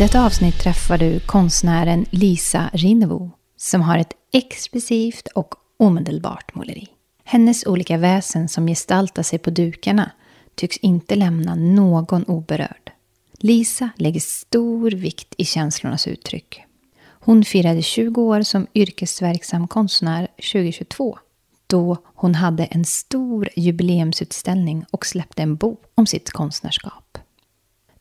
[0.00, 6.86] Detta avsnitt träffar du konstnären Lisa Rinnevo som har ett expressivt och omedelbart måleri.
[7.24, 10.10] Hennes olika väsen som gestaltar sig på dukarna
[10.54, 12.92] tycks inte lämna någon oberörd.
[13.38, 16.62] Lisa lägger stor vikt i känslornas uttryck.
[17.06, 21.18] Hon firade 20 år som yrkesverksam konstnär 2022
[21.66, 27.18] då hon hade en stor jubileumsutställning och släppte en bok om sitt konstnärskap.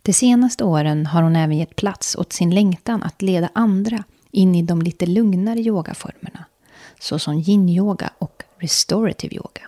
[0.10, 4.56] De senaste åren har hon även gett plats åt sin längtan att leda andra in
[4.56, 6.46] i de lite lugnare yogaformerna,
[7.00, 9.62] såsom yin-yoga och restorative yoga.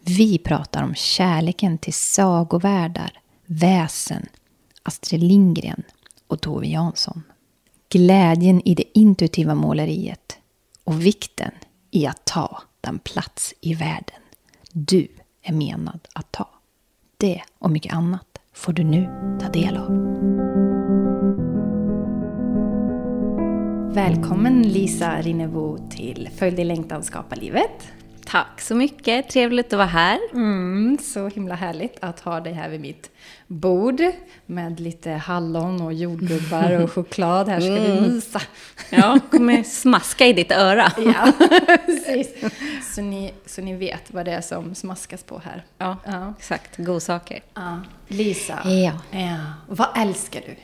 [0.00, 4.26] Vi pratar om kärleken till sagovärldar, väsen,
[4.82, 5.82] Astrid Lindgren
[6.26, 7.22] och Tove Jansson.
[7.88, 10.38] Glädjen i det intuitiva måleriet
[10.84, 11.50] och vikten
[11.90, 14.20] i att ta den plats i världen
[14.72, 15.08] du
[15.42, 16.48] är menad att ta.
[17.16, 18.27] Det och mycket annat
[18.58, 19.08] får du nu
[19.40, 19.92] ta del av.
[23.94, 27.92] Välkommen Lisa Rinnevo till Följ din längtan, skapa livet.
[28.28, 30.18] Tack så mycket, trevligt att vara här.
[30.32, 33.10] Mm, så himla härligt att ha dig här vid mitt
[33.46, 34.02] bord
[34.46, 37.48] med lite hallon och jordgubbar och choklad.
[37.48, 37.82] Här ska mm.
[37.82, 38.40] vi mysa.
[38.90, 40.92] Ja, kommer smaska i ditt öra.
[40.98, 41.32] ja,
[41.86, 42.34] precis.
[42.94, 45.64] Så ni, så ni vet vad det är som smaskas på här.
[45.78, 46.34] Ja, ja.
[46.38, 46.76] exakt.
[46.76, 47.40] Godsaker.
[47.54, 47.80] Ja.
[48.08, 48.92] Lisa, ja.
[49.10, 49.38] Ja.
[49.68, 50.56] vad älskar du?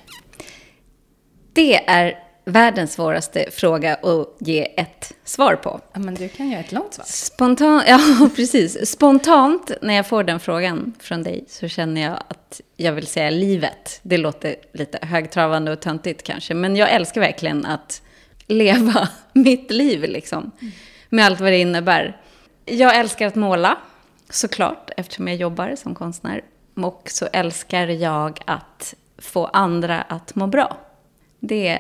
[1.53, 5.81] Det är världens svåraste fråga att ge ett svar på.
[5.93, 7.05] Ja, men du kan göra ett långt svar.
[7.07, 8.91] Spontant, ja, precis.
[8.91, 13.31] Spontant när jag får den frågan från dig så känner jag att jag vill säga
[13.31, 14.01] livet.
[14.03, 18.03] Det låter lite högtravande och töntigt kanske, men jag älskar verkligen att
[18.47, 20.51] leva mitt liv liksom.
[21.09, 22.21] Med allt vad det innebär.
[22.65, 23.79] Jag älskar att måla,
[24.31, 26.43] såklart, eftersom jag jobbar som konstnär.
[26.77, 30.77] Och så älskar jag att få andra att må bra.
[31.41, 31.79] Det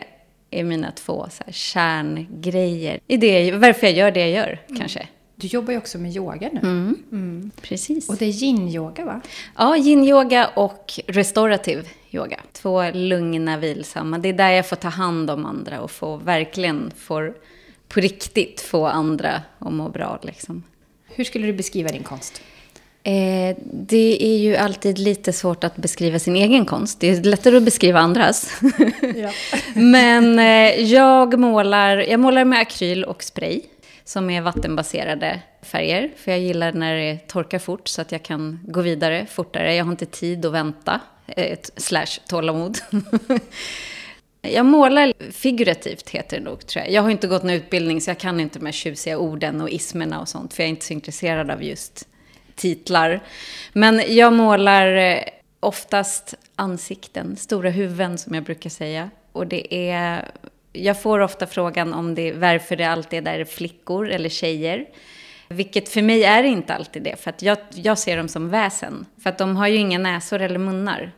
[0.59, 4.81] är mina två så här, kärngrejer i det, varför jag gör det jag gör, mm.
[4.81, 5.09] kanske.
[5.37, 6.61] Du jobbar ju också med yoga nu.
[6.61, 6.97] Mm.
[7.13, 7.51] Mm.
[7.63, 8.09] Precis.
[8.09, 9.21] Och det är yin-yoga, va?
[9.57, 12.41] Ja, yin-yoga och restorativ yoga.
[12.53, 14.19] Två lugna, vilsamma.
[14.19, 17.35] Det är där jag får ta hand om andra och få, verkligen får
[17.89, 20.19] på riktigt få andra att må bra.
[20.23, 20.63] Liksom.
[21.05, 22.43] Hur skulle du beskriva din konst?
[23.07, 27.01] Eh, det är ju alltid lite svårt att beskriva sin egen konst.
[27.01, 28.61] Det är lättare att beskriva andras.
[29.17, 29.31] Ja.
[29.75, 33.61] Men eh, jag, målar, jag målar med akryl och spray
[34.05, 36.13] som är vattenbaserade färger.
[36.17, 39.75] För jag gillar när det torkar fort så att jag kan gå vidare fortare.
[39.75, 41.01] Jag har inte tid att vänta.
[41.27, 42.79] Eh, slash tålamod.
[44.47, 46.93] Jag målar figurativt, heter det nog, tror jag.
[46.93, 49.71] Jag har inte gått någon utbildning, så jag kan inte de här tjusiga orden och
[49.71, 52.09] ismerna och sånt, för jag är inte så intresserad av just
[52.55, 53.21] titlar.
[53.73, 55.23] Men jag målar eh,
[55.61, 59.11] oftast ansikten, stora huvuden som jag brukar säga.
[59.33, 60.31] Och det är,
[60.73, 64.87] jag får ofta frågan om det, varför det alltid är där flickor eller tjejer.
[65.49, 69.07] Vilket för mig är inte alltid det, för att jag, jag ser dem som väsen.
[69.23, 71.13] För att de har ju inga näsor eller munnar.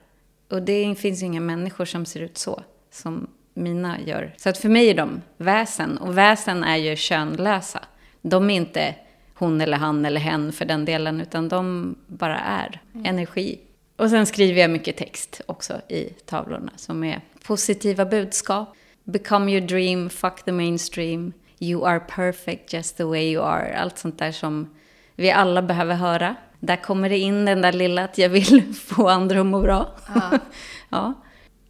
[0.50, 4.34] Och det finns ju inga människor som ser ut så, som mina gör.
[4.36, 7.84] Så att för mig är de väsen, och väsen är ju könlösa.
[8.22, 8.94] De är inte
[9.38, 13.06] hon eller han eller hen för den delen, utan de bara är mm.
[13.06, 13.58] energi.
[13.96, 18.76] Och sen skriver jag mycket text också i tavlorna som är positiva budskap.
[19.04, 23.76] Become your dream, fuck the mainstream, you are perfect just the way you are.
[23.76, 24.74] Allt sånt där som
[25.16, 26.36] vi alla behöver höra.
[26.60, 29.94] Där kommer det in den där lilla att jag vill få andra att må bra.
[30.14, 30.38] Ja.
[30.88, 31.14] ja.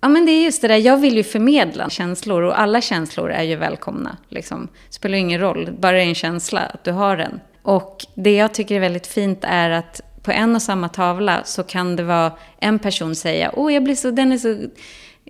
[0.00, 3.30] Ja, men det är just det där, jag vill ju förmedla känslor och alla känslor
[3.30, 4.16] är ju välkomna.
[4.28, 4.68] Liksom.
[4.88, 7.40] Spelar ingen roll, bara det är en känsla, att du har den.
[7.66, 11.62] Och det jag tycker är väldigt fint är att på en och samma tavla så
[11.62, 14.56] kan det vara en person säga åh, jag blir så, den är så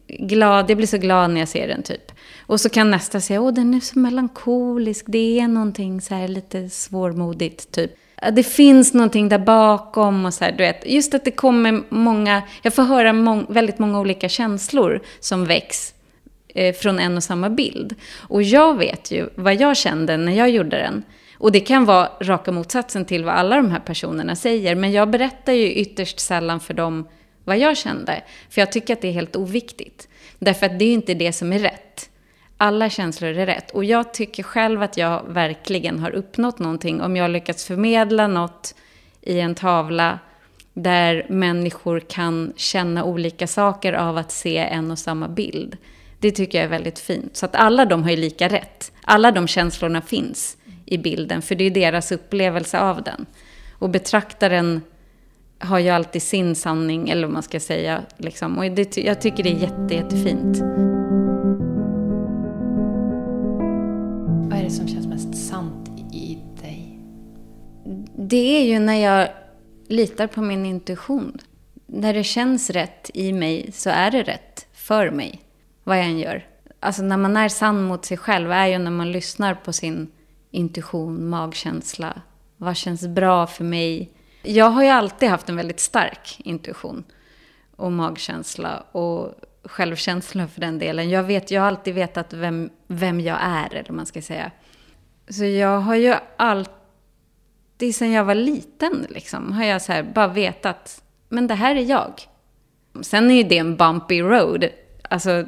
[0.09, 2.13] glad, jag blir så glad när jag ser den typ.
[2.41, 6.29] Och så kan nästa säga åh, den är så melankolisk, det är någonting så här
[6.29, 7.91] lite svårmodigt typ.
[8.33, 10.87] Det finns någonting där bakom och så här, du vet.
[10.87, 15.95] Just att det kommer många, jag får höra mång, väldigt många olika känslor som väcks
[16.55, 17.95] eh, från en och samma bild.
[18.17, 21.03] Och jag vet ju vad jag kände när jag gjorde den.
[21.39, 24.75] Och det kan vara raka motsatsen till vad alla de här personerna säger.
[24.75, 27.09] Men jag berättar ju ytterst sällan för dem
[27.45, 28.23] vad jag kände.
[28.51, 30.09] För jag tycker att det är helt oviktigt.
[30.39, 32.11] Därför att det är ju inte det som är rätt.
[32.57, 33.71] Alla känslor är rätt.
[33.71, 38.27] Och jag tycker själv att jag verkligen har uppnått någonting om jag har lyckats förmedla
[38.27, 38.75] något
[39.21, 40.19] i en tavla
[40.73, 45.77] där människor kan känna olika saker av att se en och samma bild.
[46.21, 47.37] Det tycker jag är väldigt fint.
[47.37, 48.93] Så att alla de har ju lika rätt.
[49.05, 50.57] Alla de känslorna finns
[50.87, 53.27] i bilden, för det är deras upplevelse av den.
[53.79, 54.83] Och betraktaren
[55.59, 58.03] har ju alltid sin sanning, eller vad man ska säga.
[58.17, 58.59] Liksom.
[58.59, 60.59] Och det, jag tycker det är jätte, jättefint.
[64.51, 67.01] Vad är det som känns mest sant i dig?
[68.17, 69.29] Det är ju när jag
[69.89, 71.39] litar på min intuition.
[71.87, 75.41] När det känns rätt i mig så är det rätt för mig,
[75.85, 76.47] vad jag än gör.
[76.81, 80.09] Alltså när man är sann mot sig själv är ju när man lyssnar på sin
[80.51, 82.23] intuition, magkänsla.
[82.57, 84.11] Vad känns bra för mig?
[84.43, 87.05] Jag har ju alltid haft en väldigt stark intuition
[87.77, 89.35] och magkänsla och
[89.65, 91.11] självkänsla för den delen.
[91.11, 94.51] Jag, vet, jag har alltid vetat vem, vem jag är, eller man ska säga.
[95.29, 101.03] Så jag har ju alltid, sen jag var liten, liksom, har jag så bara vetat,
[101.29, 102.23] men det här är jag.
[103.03, 104.69] Sen är ju det en bumpy road.
[105.11, 105.45] Alltså,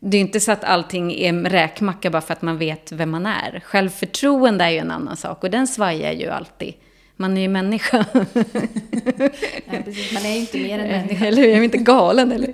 [0.00, 3.26] det är inte så att allting är räkmacka bara för att man vet vem man
[3.26, 3.60] är.
[3.64, 6.74] Självförtroende är ju en annan sak och den svajar ju alltid.
[7.16, 8.04] Man är ju människa.
[8.12, 10.12] Nej, precis.
[10.12, 11.26] Man är ju inte mer än människa.
[11.26, 12.52] Eller Jag är inte galen eller?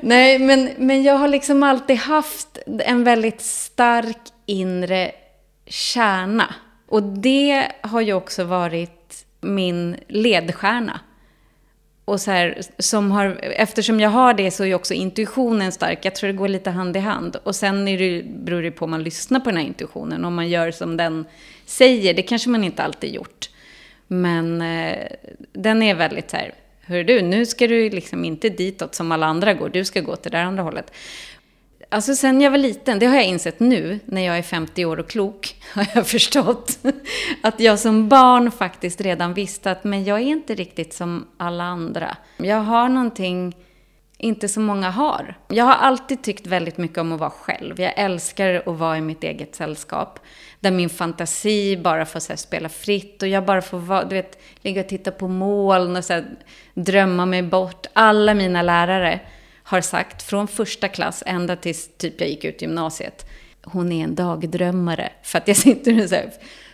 [0.00, 5.12] Nej, men, men jag har liksom alltid haft en väldigt stark inre
[5.66, 6.54] kärna.
[6.88, 11.00] Och det har ju också varit min ledstjärna.
[12.04, 15.98] Och så här, som har, eftersom jag har det så är också intuitionen stark.
[16.02, 17.36] Jag tror det går lite hand i hand.
[17.42, 20.24] Och sen är det, beror det på om man lyssnar på den här intuitionen.
[20.24, 21.24] Om man gör som den
[21.66, 22.14] säger.
[22.14, 23.50] Det kanske man inte alltid gjort.
[24.06, 25.08] Men eh,
[25.52, 29.26] den är väldigt så här, hör du, nu ska du liksom inte ditåt som alla
[29.26, 29.68] andra går.
[29.68, 30.92] Du ska gå till det andra hållet.
[31.94, 35.00] Alltså sen jag var liten, det har jag insett nu när jag är 50 år
[35.00, 36.78] och klok, har jag förstått.
[37.42, 41.64] Att jag som barn faktiskt redan visste att men jag är inte riktigt som alla
[41.64, 42.16] andra.
[42.36, 43.56] Jag har någonting
[44.18, 45.38] inte så många har.
[45.48, 47.80] Jag har alltid tyckt väldigt mycket om att vara själv.
[47.80, 50.18] Jag älskar att vara i mitt eget sällskap.
[50.60, 54.42] Där min fantasi bara får här, spela fritt och jag bara får vara, du vet,
[54.62, 56.24] ligga och titta på moln och så här,
[56.74, 57.86] drömma mig bort.
[57.92, 59.20] Alla mina lärare
[59.64, 63.26] har sagt från första klass ända tills typ jag gick ut gymnasiet.
[63.62, 65.12] Hon är en dagdrömmare.
[65.22, 66.30] För att jag sitter och så här,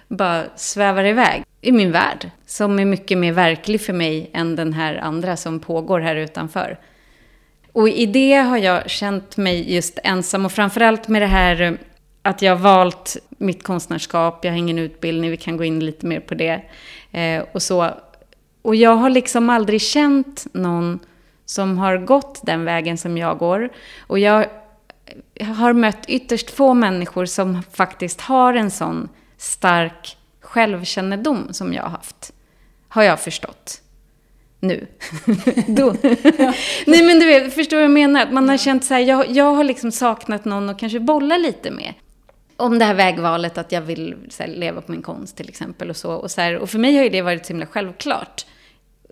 [0.08, 2.30] bara svävar iväg i min värld.
[2.46, 6.78] Som är mycket mer verklig för mig än den här andra som pågår här utanför.
[7.72, 11.72] Och i det har jag känt mig just ensam och framförallt med det här eh,
[12.22, 16.06] att jag har valt mitt konstnärskap, jag har ingen utbildning, vi kan gå in lite
[16.06, 16.62] mer på det.
[17.12, 17.90] Eh, och så.
[18.62, 20.98] Och jag har liksom aldrig känt någon
[21.50, 23.70] som har gått den vägen som jag går.
[24.06, 24.46] Och jag
[25.40, 31.90] har mött ytterst få människor som faktiskt har en sån stark självkännedom som jag har
[31.90, 32.32] haft.
[32.88, 33.82] Har jag förstått.
[34.60, 34.86] Nu.
[35.66, 35.94] Då.
[36.86, 38.22] Nej men du vet, förstår vad jag menar?
[38.22, 41.36] Att man har känt så här, jag, jag har liksom saknat någon att kanske bolla
[41.36, 41.94] lite med.
[42.56, 45.96] Om det här vägvalet att jag vill här, leva på min konst till exempel och
[45.96, 46.12] så.
[46.12, 48.46] Och, så här, och för mig har ju det varit så himla självklart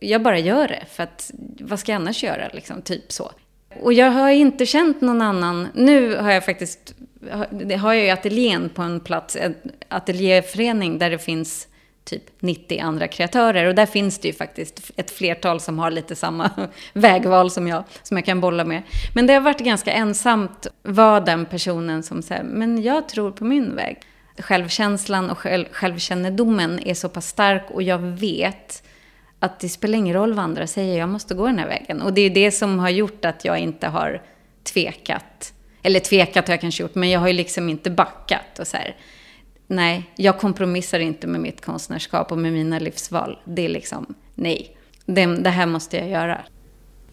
[0.01, 3.33] jag bara gör det, för att vad ska jag annars göra, liksom, typ så.
[3.81, 6.95] Och jag har inte känt någon annan, nu har jag faktiskt,
[7.51, 9.55] det har jag ju ateljén på en plats, en
[9.89, 11.69] ateljéförening där det finns
[12.05, 13.67] typ 90 andra kreatörer.
[13.67, 16.51] Och där finns det ju faktiskt ett flertal som har lite samma
[16.93, 18.83] vägval som jag, som jag kan bolla med.
[19.15, 23.45] Men det har varit ganska ensamt var den personen som säger, men jag tror på
[23.45, 23.97] min väg.
[24.39, 28.83] Självkänslan och själv, självkännedomen är så pass stark och jag vet
[29.39, 32.03] att det spelar ingen roll vad andra säger, jag måste gå den här vägen.
[32.03, 34.23] Och det är det som har gjort att jag inte har
[34.63, 35.53] tvekat.
[35.83, 38.59] Eller tvekat har jag kanske gjort, men jag har ju liksom inte backat.
[38.59, 38.97] Och så här.
[39.67, 43.39] Nej, jag kompromissar inte med mitt konstnärskap och med mina livsval.
[43.45, 44.77] Det är liksom, nej.
[45.07, 46.41] Det, det här måste jag göra.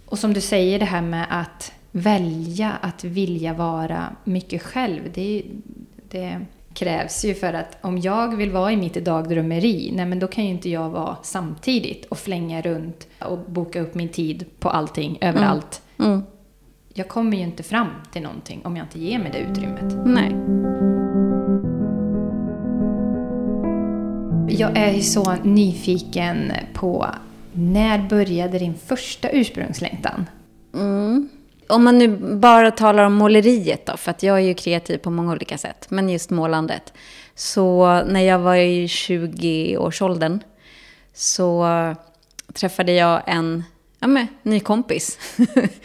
[0.06, 5.02] Och som du säger, det här med att välja, att vilja vara mycket själv.
[5.14, 5.44] Det,
[6.10, 10.28] det krävs ju för att om jag vill vara i mitt dagdrömmeri, nej men då
[10.28, 14.70] kan ju inte jag vara samtidigt och flänga runt och boka upp min tid på
[14.70, 15.82] allting, överallt.
[16.00, 16.12] Mm.
[16.12, 16.24] Mm.
[16.94, 20.06] Jag kommer ju inte fram till någonting om jag inte ger mig det utrymmet.
[20.06, 20.36] Nej.
[24.50, 27.06] Jag är så nyfiken på
[27.52, 30.26] när började din första ursprungslängtan?
[30.74, 31.30] Mm.
[31.68, 32.08] Om man nu
[32.38, 35.86] bara talar om måleriet då, för att jag är ju kreativ på många olika sätt,
[35.90, 36.94] men just målandet.
[37.36, 40.40] Så när jag var i 20-årsåldern
[41.14, 41.66] så
[42.54, 43.64] träffade jag en
[44.00, 45.20] ja, men, ny kompis.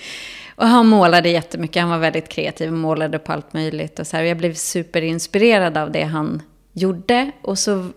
[0.56, 3.98] och han målade jättemycket, han var väldigt kreativ och målade på allt möjligt.
[3.98, 4.24] Och så här.
[4.24, 7.30] Jag blev superinspirerad av det han gjorde.
[7.42, 7.88] Och så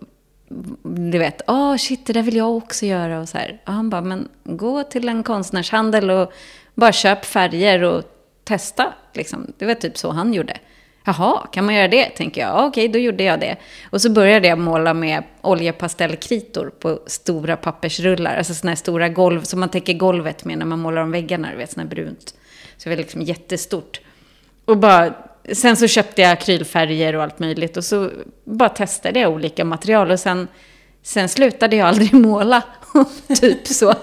[0.83, 3.19] du vet, åh oh, shit, det där vill jag också göra.
[3.19, 3.61] Och så här.
[3.65, 6.33] Och han bara, men gå till en konstnärshandel och
[6.75, 8.03] bara köp färger och
[8.43, 8.93] testa.
[9.13, 9.53] Liksom.
[9.57, 10.57] Det var typ så han gjorde.
[11.05, 12.05] Jaha, kan man göra det?
[12.05, 12.55] Tänker jag.
[12.55, 13.57] Okej, okay, då gjorde jag det.
[13.89, 18.37] Och så började jag måla med oljepastellkritor på stora pappersrullar.
[18.37, 21.51] Alltså sådana här stora golv som man täcker golvet med när man målar om väggarna.
[21.51, 22.35] Du vet, sådana här brunt.
[22.77, 24.01] Så det var liksom jättestort.
[24.65, 25.13] Och bara
[25.51, 28.09] sen så köpte jag akrylfärger och allt möjligt och så
[28.43, 30.47] bara testade jag olika material och sen,
[31.03, 32.61] sen slutade jag aldrig måla.
[33.41, 33.93] typ så.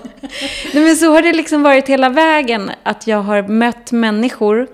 [0.75, 4.69] Nej, men så har det liksom varit hela vägen, att jag har mött människor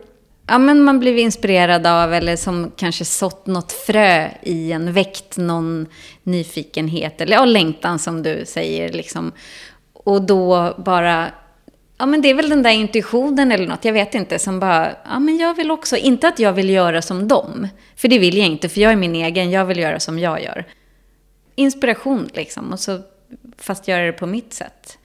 [0.46, 5.36] ja, men man blivit inspirerad av eller som kanske sått något frö i en, väckt
[5.36, 5.86] någon
[6.22, 8.92] nyfikenhet eller ja, längtan som du säger.
[8.92, 9.32] Liksom.
[9.92, 11.26] Och då bara
[11.98, 14.92] Ja, men det är väl den där intuitionen eller något, jag vet inte, som bara,
[15.04, 18.36] ja men jag vill också, inte att jag vill göra som dem, för det vill
[18.36, 20.64] jag inte, för jag är min egen, jag vill göra som jag gör.
[21.58, 23.00] Inspiration liksom, och så,
[23.58, 24.98] fast göra det på mitt sätt.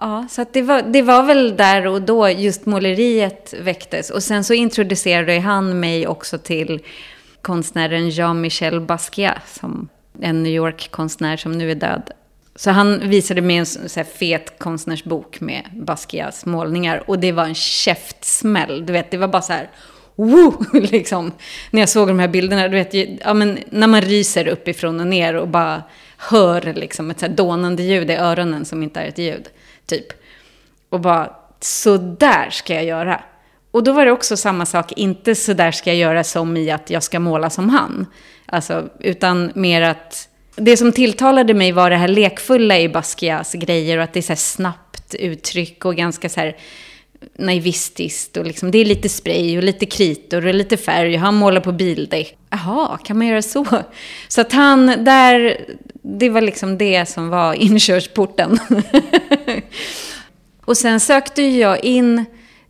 [0.00, 4.10] Ja, så det, var, det var väl där och då just måleriet väcktes.
[4.10, 6.80] Och sen så introducerade han mig också till
[7.42, 9.88] konstnären Jean-Michel Basquiat, som
[10.20, 12.10] en New York-konstnär som nu är död.
[12.56, 17.04] Så han visade mig en så här fet konstnärsbok med Basquias målningar.
[17.06, 18.86] Och det var en käftsmäll.
[18.86, 19.70] Du vet, det var bara så här...
[20.16, 20.64] Woo!
[20.72, 21.32] liksom.
[21.70, 25.06] När jag såg de här bilderna, du vet, ja, men när man ryser uppifrån och
[25.06, 25.82] ner och bara
[26.16, 29.48] hör liksom ett så här dånande ljud i öronen som inte är ett ljud.
[29.86, 30.06] Typ.
[30.88, 33.20] Och bara, så där ska jag göra.
[33.70, 36.70] Och då var det också samma sak, inte så där ska jag göra som i
[36.70, 38.06] att jag ska måla som han.
[38.46, 43.98] Alltså, utan mer att det som tilltalade mig var det här lekfulla i Basquias grejer
[43.98, 46.56] och att det är så här snabbt uttryck och ganska så här
[47.38, 48.36] naivistiskt.
[48.36, 51.16] Och liksom, det är lite spray och lite kritor och lite färg.
[51.16, 52.36] Han målar på bildäck.
[52.50, 53.66] Jaha, kan man göra så?
[54.28, 55.60] Så att han, där,
[56.02, 58.58] det var liksom det som var inkörsporten.
[60.64, 62.24] och sen sökte jag in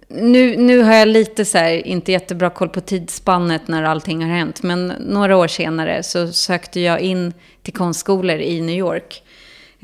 [0.09, 4.31] nu, nu har jag lite så här, inte jättebra koll på tidsspannet när allting har
[4.31, 4.63] hänt.
[4.63, 7.33] Men några år senare så sökte jag in
[7.63, 9.23] till konstskolor i New York.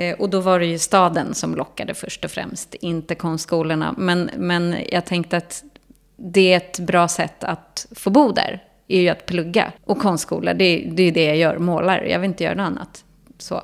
[0.01, 3.95] Eh, och då var det ju staden som lockade först och främst, inte konstskolorna.
[3.99, 5.65] Men, men jag tänkte att
[6.17, 9.73] det är ett bra sätt att få bo där, är ju att plugga.
[9.85, 12.03] Och konstskola, det, det är ju det jag gör, målar.
[12.03, 13.05] Jag vill inte göra något annat.
[13.39, 13.63] Så.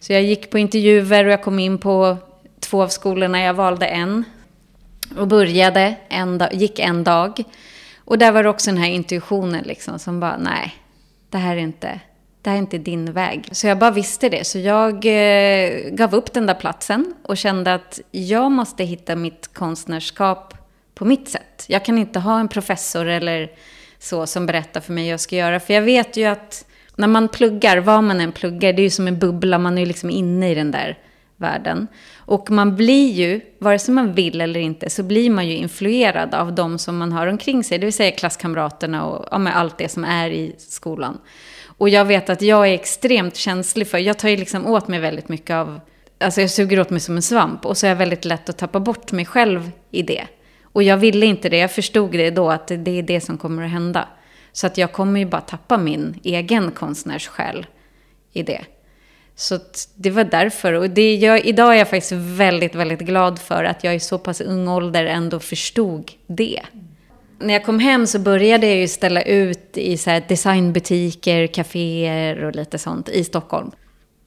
[0.00, 2.16] så jag gick på intervjuer och jag kom in på
[2.60, 3.40] två av skolorna.
[3.40, 4.24] Jag valde en
[5.18, 7.44] och började, en dag, gick en dag.
[7.98, 10.74] Och där var det också den här intuitionen liksom som bara, nej,
[11.30, 12.00] det här är inte,
[12.42, 13.48] det här är inte din väg.
[13.52, 14.46] Så jag bara visste det.
[14.46, 19.54] Så jag eh, gav upp den där platsen och kände att jag måste hitta mitt
[19.54, 20.54] konstnärskap
[20.94, 21.64] på mitt sätt.
[21.68, 23.50] Jag kan inte ha en professor eller
[23.98, 25.60] så som berättar för mig hur jag ska göra.
[25.60, 26.64] För jag vet ju att
[26.96, 29.82] när man pluggar, vad man än pluggar, det är ju som en bubbla, man är
[29.82, 30.98] ju liksom inne i den där
[31.36, 31.86] världen.
[32.16, 36.34] Och man blir ju, vare sig man vill eller inte, så blir man ju influerad
[36.34, 37.78] av de som man har omkring sig.
[37.78, 41.18] Det vill säga klasskamraterna och ja, med allt det som är i skolan.
[41.80, 45.00] Och jag vet att jag är extremt känslig för, jag tar ju liksom åt mig
[45.00, 45.80] väldigt mycket av,
[46.18, 47.66] alltså jag suger åt mig som en svamp.
[47.66, 50.26] Och så är jag väldigt lätt att tappa bort mig själv i det.
[50.62, 53.62] Och jag ville inte det, jag förstod det då att det är det som kommer
[53.64, 54.08] att hända.
[54.52, 57.66] Så att jag kommer ju bara tappa min egen konstnärssjäl
[58.32, 58.60] i det.
[59.34, 59.58] Så
[59.94, 60.72] det var därför.
[60.72, 64.18] Och det, jag, idag är jag faktiskt väldigt, väldigt glad för att jag i så
[64.18, 66.60] pass ung ålder ändå förstod det.
[67.40, 72.54] När jag kom hem så började jag ju ställa ut i så designbutiker, kaféer och
[72.54, 73.70] lite sånt i Stockholm.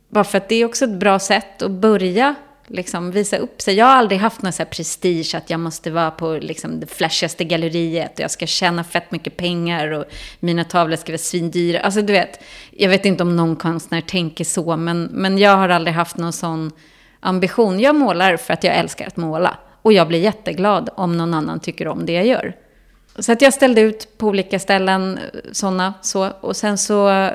[0.10, 2.36] Bara för att det är också ett bra sätt att börja
[2.68, 3.76] liksom visa upp sig.
[3.76, 7.44] Jag har aldrig haft någon så prestige att jag måste vara på liksom det flashigaste
[7.44, 10.06] galleriet och jag ska tjäna fett mycket pengar och
[10.40, 11.80] mina tavlor ska vara svindyra.
[11.80, 15.70] Alltså du vet, jag vet inte om någon konstnär tänker så, men, men jag har
[15.70, 16.72] aldrig haft någon sån
[17.20, 17.80] ambition.
[17.80, 21.60] Jag målar för att jag älskar att måla och jag blir jätteglad om någon annan
[21.60, 22.56] tycker om det jag gör.
[23.20, 25.20] Så att jag ställde ut på olika ställen
[25.52, 26.30] sådana så.
[26.42, 27.30] Och sen så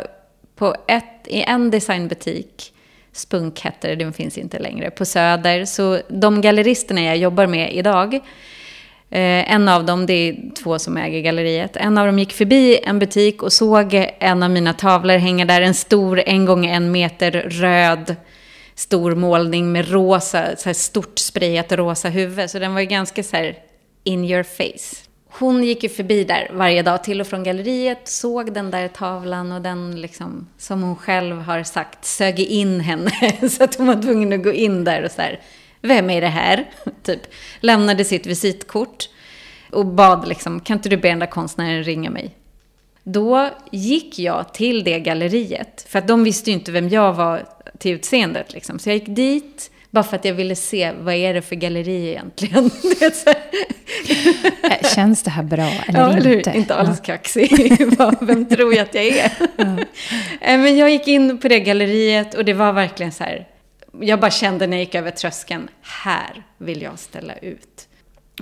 [0.56, 2.72] på ett, i en designbutik,
[3.12, 5.64] Spunk hette det, den finns inte längre, på Söder.
[5.64, 10.96] Så de galleristerna jag jobbar med idag, eh, en av dem, det är två som
[10.96, 15.16] äger galleriet, en av dem gick förbi en butik och såg en av mina tavlor
[15.16, 18.16] hänga där, en stor, en gång en meter röd
[18.74, 22.50] stor målning med rosa, så här stort sprayat rosa huvud.
[22.50, 23.56] Så den var ju ganska så här
[24.04, 25.07] in your face.
[25.30, 29.52] Hon gick ju förbi där varje dag till och från galleriet, såg den där tavlan
[29.52, 33.10] och den liksom, som hon själv har sagt, sög in henne.
[33.50, 35.40] så att hon var tvungen att gå in där och så här,
[35.80, 36.70] vem är det här?
[37.02, 37.20] typ,
[37.60, 39.08] lämnade sitt visitkort
[39.70, 42.34] och bad liksom, kan inte du be den där konstnären ringa mig?
[43.02, 47.46] Då gick jag till det galleriet, för att de visste ju inte vem jag var
[47.78, 48.52] till utseendet.
[48.52, 48.78] Liksom.
[48.78, 52.08] Så jag gick dit, bara för att jag ville se vad är det för galleri
[52.08, 52.70] egentligen.
[54.94, 56.28] Känns det här bra eller ja, inte?
[56.28, 57.04] Eller inte alls ja.
[57.04, 57.86] kaxig.
[58.20, 59.32] Vem tror jag att jag är?
[59.56, 59.76] Ja.
[60.40, 63.48] Men jag gick in på det galleriet och det var verkligen så här.
[64.00, 67.87] Jag bara kände när jag gick över tröskeln, här vill jag ställa ut.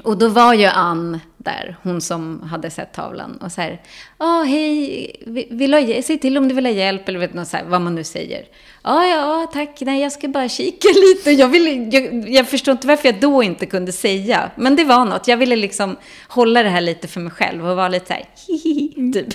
[0.03, 3.37] Och då var ju Ann där, hon som hade sett tavlan.
[3.37, 3.81] Och så här,
[4.19, 5.17] ja hej,
[5.51, 7.81] vill du, säg till om du vill ha hjälp eller vet något så här, vad
[7.81, 8.45] man nu säger.
[8.85, 11.31] Ja, ja, tack, nej jag ska bara kika lite.
[11.31, 14.51] Jag, vill, jag, jag förstår inte varför jag då inte kunde säga.
[14.57, 15.97] Men det var något, jag ville liksom
[16.29, 19.35] hålla det här lite för mig själv och vara lite så här, hihi, typ.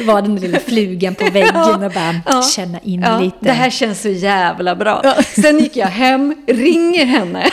[0.06, 3.36] var den lilla flugan på väggen ja, och bara ja, känna in ja, lite.
[3.40, 5.14] Det här känns så jävla bra.
[5.42, 7.50] Sen gick jag hem, ringer henne.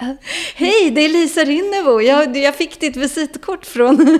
[0.54, 2.00] Hej, det är Lisa Rinnebo.
[2.00, 4.18] Jag, jag fick ditt visitkort från...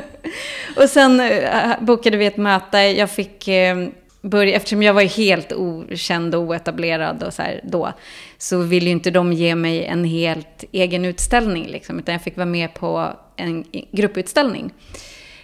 [0.76, 2.78] och sen eh, bokade vi ett möte.
[2.78, 3.88] Jag fick eh,
[4.20, 7.92] börja, eftersom jag var helt okänd och oetablerad och så här då,
[8.38, 12.36] så ville ju inte de ge mig en helt egen utställning, liksom, utan jag fick
[12.36, 14.72] vara med på en grupputställning.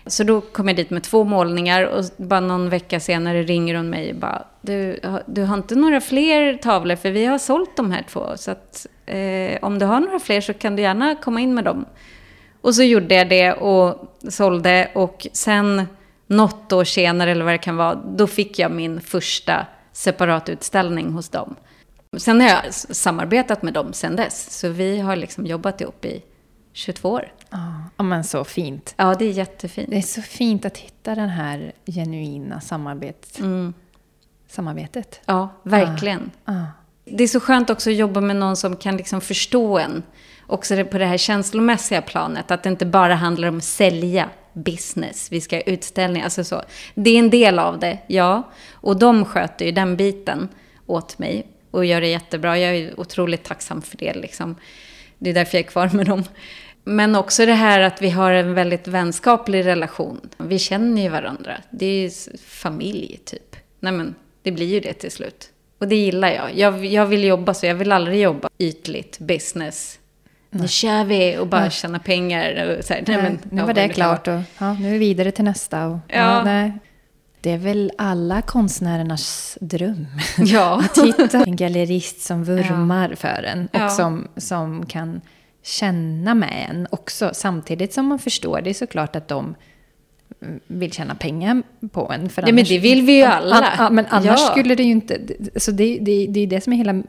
[0.06, 3.90] Så då kom jag dit med två målningar och bara någon vecka senare ringer hon
[3.90, 7.90] mig och bara, du, du har inte några fler tavlor för vi har sålt de
[7.90, 8.26] här två.
[8.36, 11.64] Så att eh, om du har några fler så kan du gärna komma in med
[11.64, 11.84] dem.
[12.60, 15.86] Och så gjorde jag det och sålde och sen
[16.26, 21.28] något år senare eller vad det kan vara, då fick jag min första separatutställning hos
[21.28, 21.56] dem.
[22.16, 26.22] Sen har jag samarbetat med dem sen dess, så vi har liksom jobbat ihop i
[26.72, 27.32] 22 år.
[27.96, 28.94] Ja, men så fint.
[28.96, 29.90] Ja, det är jättefint.
[29.90, 33.40] Det är så fint att hitta den här genuina samarbets...
[33.40, 33.74] Mm.
[34.48, 35.20] samarbetet.
[35.24, 36.30] Ja, verkligen.
[36.44, 36.64] Ah.
[37.04, 40.02] Det är så skönt också att jobba med någon som kan liksom förstå en.
[40.46, 42.50] Också på det här känslomässiga planet.
[42.50, 45.32] Att det inte bara handlar om att sälja business.
[45.32, 46.24] Vi ska ha utställningar.
[46.24, 46.62] Alltså så.
[46.94, 48.42] Det är en del av det, ja.
[48.70, 50.48] Och de sköter ju den biten
[50.86, 51.46] åt mig.
[51.70, 52.58] Och gör det jättebra.
[52.58, 54.14] Jag är otroligt tacksam för det.
[54.14, 54.56] Liksom.
[55.22, 56.24] Det är därför jag är kvar med dem.
[56.84, 60.20] Men också det här att vi har en väldigt vänskaplig relation.
[60.36, 61.52] Vi känner ju varandra.
[61.70, 63.56] Det är familj, typ.
[63.80, 65.48] Nej men, det blir ju det till slut.
[65.78, 66.58] Och det gillar jag.
[66.58, 67.66] Jag, jag vill jobba så.
[67.66, 69.98] Jag vill aldrig jobba ytligt, business.
[70.50, 70.62] Nej.
[70.62, 71.70] Nu kör vi och bara ja.
[71.70, 72.76] tjäna pengar.
[72.78, 74.98] Och så här, nej, nej, men, nu var det klart och ja, nu är vi
[74.98, 75.86] vidare till nästa.
[75.86, 76.16] Och, ja.
[76.16, 76.72] ja nej.
[77.42, 80.06] Det är väl alla konstnärernas dröm.
[80.38, 80.82] Ja.
[80.84, 83.16] att hitta en gallerist som vurmar ja.
[83.16, 85.20] för en och som, som kan
[85.62, 87.30] känna med en också.
[87.34, 89.54] Samtidigt som man förstår det är såklart att de
[90.66, 92.28] vill tjäna pengar på en.
[92.28, 93.56] För ja, men det vill vi ju alla.
[93.56, 94.50] An, an, men annars ja.
[94.50, 95.20] skulle det ju inte...
[95.56, 97.02] Så det, det, det är det som är hela,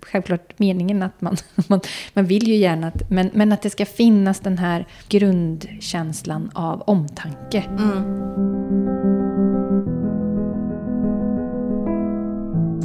[0.00, 1.02] självklart, meningen.
[1.02, 1.36] att man,
[1.68, 1.80] man,
[2.12, 3.10] man vill ju gärna att...
[3.10, 7.64] Men, men att det ska finnas den här grundkänslan av omtanke.
[7.78, 8.55] Mm.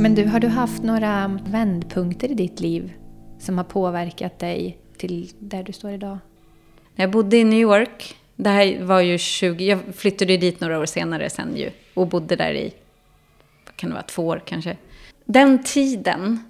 [0.02, 2.94] Men du, har du haft några vändpunkter i ditt liv
[3.40, 6.18] som har påverkat dig till där du står idag?
[6.96, 10.80] När jag bodde i New York det här var ju 20, jag flyttade dit några
[10.80, 11.72] år senare sen ju.
[11.94, 12.74] Och bodde där i,
[13.66, 14.78] vad kan det vara, två år kanske.
[15.26, 16.44] Den tiden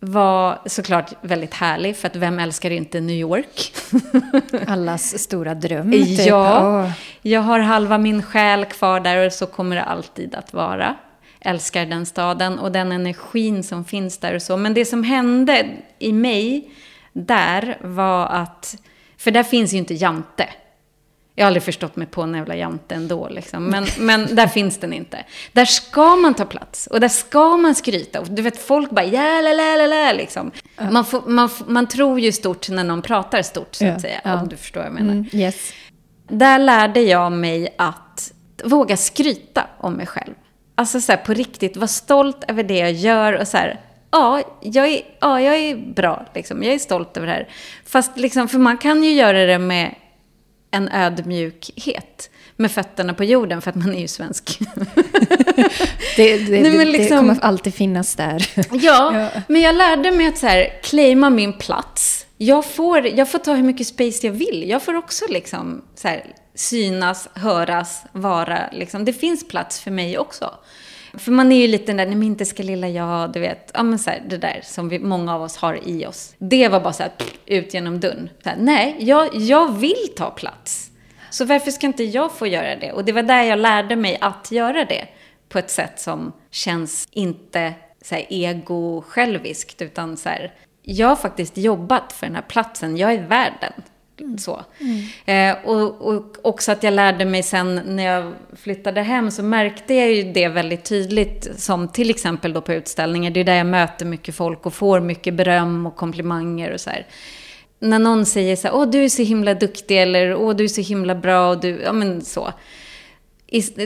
[0.00, 3.72] var såklart väldigt härlig, för att vem älskar inte New York?
[4.66, 5.92] Allas stora dröm.
[5.92, 6.26] Typ.
[6.26, 6.92] Ja,
[7.22, 10.96] jag har halva min själ kvar där och så kommer det alltid att vara.
[11.40, 14.56] Älskar den staden och den energin som finns där och så.
[14.56, 15.66] Men det som hände
[15.98, 16.70] i mig
[17.12, 18.76] där var att,
[19.16, 20.48] för där finns ju inte Jante.
[21.34, 23.28] Jag har aldrig förstått mig på en jävla jante ändå.
[23.28, 23.64] Liksom.
[23.64, 25.24] Men, men där finns den inte.
[25.52, 28.20] Där ska man ta plats och där ska man skryta.
[28.20, 30.50] Och du vet, folk bara ja, la, la, la, la, liksom.
[30.90, 34.00] Man, får, man, man tror ju stort när någon pratar stort, så att ja.
[34.00, 34.20] säga.
[34.24, 34.40] Ja.
[34.40, 35.12] Om du förstår vad jag menar.
[35.12, 35.72] Mm, yes.
[36.28, 38.32] Där lärde jag mig att
[38.64, 40.34] våga skryta om mig själv.
[40.80, 44.42] Alltså så här, på riktigt, vara stolt över det jag gör och så här, ja,
[44.60, 46.62] jag är, ja, jag är bra, liksom.
[46.62, 47.48] jag är stolt över det här.
[47.86, 49.94] Fast liksom, för man kan ju göra det med
[50.70, 54.58] en ödmjukhet med fötterna på jorden för att man är ju svensk.
[56.16, 58.48] det, det, Nej, liksom, det, kommer alltid finnas där.
[58.56, 58.66] ja,
[59.34, 62.26] ja, men jag lärde mig att så här, claima min plats.
[62.36, 64.64] Jag får, jag får ta hur mycket space jag vill.
[64.68, 66.24] Jag får också liksom så här,
[66.60, 68.68] synas, höras, vara.
[68.72, 69.04] Liksom.
[69.04, 70.54] Det finns plats för mig också.
[71.14, 73.70] För man är ju lite den där, nej men inte ska lilla jag, du vet.
[73.74, 76.34] Ja men så här, det där som vi, många av oss har i oss.
[76.38, 77.12] Det var bara så här,
[77.46, 78.30] ut genom dörren.
[78.42, 80.90] Så här, nej, jag, jag vill ta plats.
[81.30, 82.92] Så varför ska inte jag få göra det?
[82.92, 85.08] Och det var där jag lärde mig att göra det.
[85.48, 91.56] På ett sätt som känns inte så här ego-själviskt, utan så här, jag har faktiskt
[91.56, 93.72] jobbat för den här platsen, jag är värd den.
[94.20, 94.38] Mm.
[94.38, 94.64] Så.
[94.78, 95.56] Mm.
[95.56, 99.94] Eh, och, och också att jag lärde mig sen när jag flyttade hem så märkte
[99.94, 101.48] jag ju det väldigt tydligt.
[101.56, 103.30] Som till exempel då på utställningar.
[103.30, 106.90] Det är där jag möter mycket folk och får mycket beröm och komplimanger och så
[106.90, 107.06] här.
[107.78, 110.68] När någon säger så här, åh du är så himla duktig eller åh du är
[110.68, 112.52] så himla bra och du, ja men så.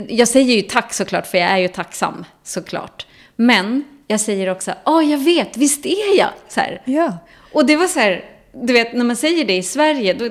[0.07, 3.07] Jag säger ju tack såklart, för jag är ju tacksam såklart.
[3.35, 6.29] Men jag säger också, åh jag vet, visst är jag.
[6.47, 6.81] Så här.
[6.85, 7.17] Ja.
[7.53, 8.25] Och det var så här,
[8.61, 10.29] du vet, när man säger det i Sverige, då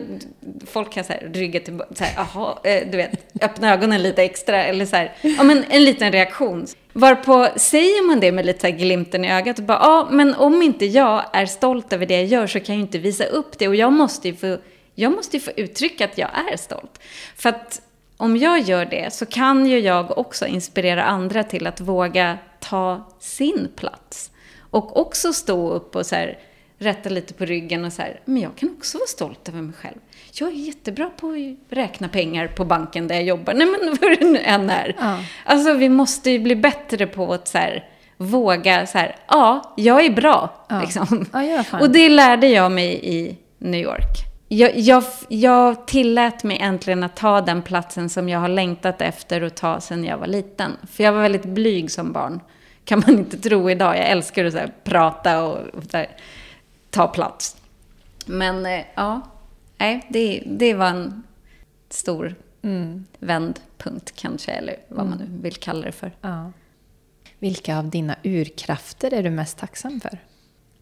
[0.66, 4.22] folk kan så här rygga tillbaka, så här, aha, eh, du vet, öppna ögonen lite
[4.22, 6.66] extra, eller så här, ja men en liten reaktion.
[6.92, 10.34] Varpå säger man det med lite så här glimten i ögat och bara, ja men
[10.34, 13.24] om inte jag är stolt över det jag gör så kan jag ju inte visa
[13.24, 14.58] upp det och jag måste ju få,
[14.94, 17.00] jag måste ju få uttrycka att jag är stolt.
[17.36, 17.80] För att
[18.16, 23.12] om jag gör det så kan ju jag också inspirera andra till att våga ta
[23.20, 24.30] sin plats.
[24.70, 26.38] Och också stå upp och så här,
[26.78, 29.74] rätta lite på ryggen och så här, men jag kan också vara stolt över mig
[29.74, 29.98] själv.
[30.32, 33.54] Jag är jättebra på att räkna pengar på banken där jag jobbar.
[33.54, 34.96] Nej men vad det nu än är.
[34.98, 35.18] Ja.
[35.44, 40.04] Alltså vi måste ju bli bättre på att så här, våga så här, ja, jag
[40.04, 40.66] är bra.
[40.68, 40.80] Ja.
[40.80, 41.26] Liksom.
[41.32, 44.34] Ja, och det lärde jag mig i New York.
[44.48, 49.42] Jag, jag, jag tillät mig äntligen att ta den platsen som jag har längtat efter
[49.42, 50.72] att ta sedan jag var liten.
[50.92, 52.40] För jag var väldigt blyg som barn.
[52.84, 53.96] Kan man inte tro idag.
[53.96, 56.08] Jag älskar att så här, prata och, och så här,
[56.94, 57.56] ta plats.
[58.26, 59.20] Men eh, ja,
[59.78, 61.22] nej, det, det var en
[61.90, 63.04] stor mm.
[63.18, 65.42] vändpunkt kanske, eller vad man nu mm.
[65.42, 66.12] vill kalla det för.
[66.20, 66.52] Ja.
[67.38, 70.18] Vilka av dina urkrafter är du mest tacksam för?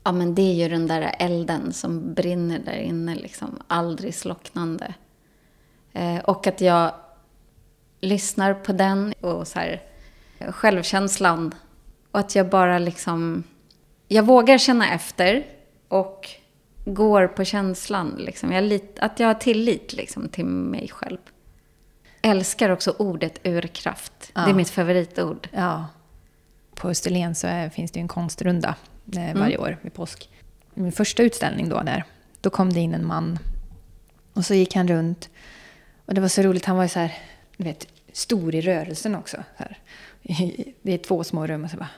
[0.05, 3.63] Ja, men det är ju den där elden som brinner där inne, liksom.
[3.67, 4.95] Aldrig slocknande.
[5.93, 6.95] Eh, och att jag
[8.01, 9.83] lyssnar på den och så här,
[10.49, 11.55] självkänslan.
[12.11, 13.45] Och att jag bara liksom...
[14.09, 15.47] Jag vågar känna efter
[15.93, 16.29] och
[16.85, 18.15] går på känslan.
[18.19, 18.53] Liksom.
[18.53, 21.19] Jag lit, att jag har tillit liksom, till mig själv.
[22.23, 24.13] Älskar också ordet urkraft.
[24.35, 24.41] Ja.
[24.41, 25.49] Det är mitt favoritord.
[25.53, 25.87] Ja.
[26.75, 28.75] På Österlen så är, finns det en konstrunda
[29.17, 29.61] eh, varje mm.
[29.61, 30.31] år vid påsk.
[30.75, 32.05] Min första utställning då där,
[32.41, 33.39] då kom det in en man.
[34.33, 35.31] Och så gick han runt.
[36.07, 37.15] Och det var så roligt, han var ju så här,
[37.57, 39.37] du vet, stor i rörelsen också.
[40.83, 41.89] Det är två små rum och så bara...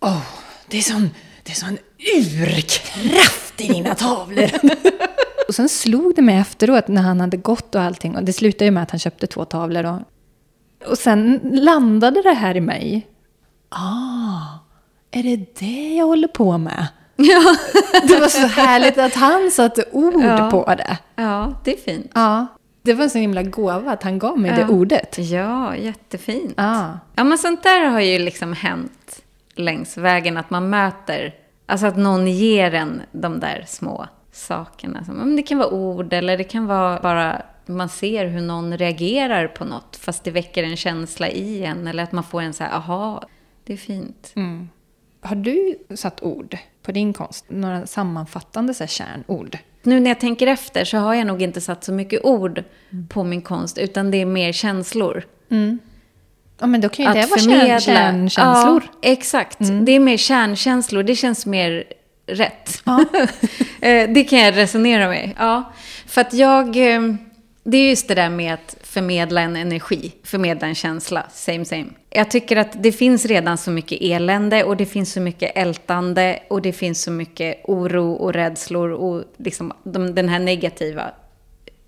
[0.00, 0.26] Åh, oh,
[0.68, 1.10] det är sån
[1.42, 1.78] det är sån
[2.16, 4.50] urkraft i dina tavlor.
[5.48, 8.16] och sen slog det mig efteråt när han hade gått och allting.
[8.16, 9.84] Och det slutade ju med att han köpte två tavlor.
[9.84, 10.00] Och,
[10.90, 13.06] och sen landade det här i mig.
[13.68, 14.58] Ah,
[15.10, 16.86] är det det jag håller på med?
[17.16, 17.56] Ja.
[18.08, 20.50] det var så härligt att han satte ord ja.
[20.50, 20.98] på det.
[21.16, 22.10] Ja, det är fint.
[22.14, 22.46] Ja.
[22.82, 24.56] Det var en så himla gåva att han gav mig ja.
[24.56, 25.16] det ordet.
[25.18, 26.54] Ja, jättefint.
[26.56, 26.98] Ja.
[27.14, 29.19] ja, men sånt där har ju liksom hänt
[29.60, 30.36] längs vägen.
[30.36, 31.34] Att man möter,
[31.66, 35.00] alltså att någon ger en de där små sakerna.
[35.36, 39.64] Det kan vara ord eller det kan vara bara man ser hur någon reagerar på
[39.64, 41.86] något fast det väcker en känsla i en.
[41.86, 43.22] Eller att man får en så här, aha,
[43.64, 44.32] det är fint.
[44.36, 44.68] Mm.
[45.20, 47.44] Har du satt ord på din konst?
[47.48, 49.58] Några sammanfattande så här, kärnord?
[49.82, 53.08] Nu när jag tänker efter så har jag nog inte satt så mycket ord mm.
[53.08, 55.24] på min konst, utan det är mer känslor.
[55.50, 55.78] Mm.
[56.60, 57.80] Ja, men då kan ju det vara förmedla.
[57.80, 58.82] kärnkänslor.
[59.02, 59.60] Ja, exakt.
[59.60, 59.84] Mm.
[59.84, 61.02] Det är mer kärnkänslor.
[61.02, 61.84] Det känns mer
[62.26, 62.82] rätt.
[62.84, 63.04] Ja.
[63.82, 65.30] Eh, det kan jag resonera med.
[65.38, 65.72] Ja.
[66.06, 66.94] För att jag...
[66.94, 67.00] Eh,
[67.64, 71.26] det är just det där med att förmedla en energi, förmedla en känsla.
[71.32, 71.86] Same, same.
[72.10, 76.38] Jag tycker att det finns redan så mycket elände och det finns så mycket ältande
[76.48, 81.10] och det finns så mycket oro och rädslor och liksom den här negativa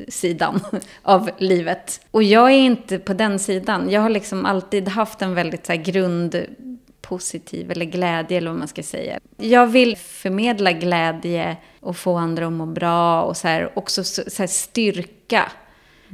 [0.08, 0.60] sidan
[1.02, 2.00] av livet.
[2.10, 3.90] Och jag är inte på den sidan.
[3.90, 8.68] Jag har liksom alltid haft en väldigt så här, grundpositiv eller glädje eller vad man
[8.68, 9.18] ska säga.
[9.36, 14.22] Jag vill förmedla glädje och få andra att må bra och så här, också så,
[14.30, 15.52] så här, styrka.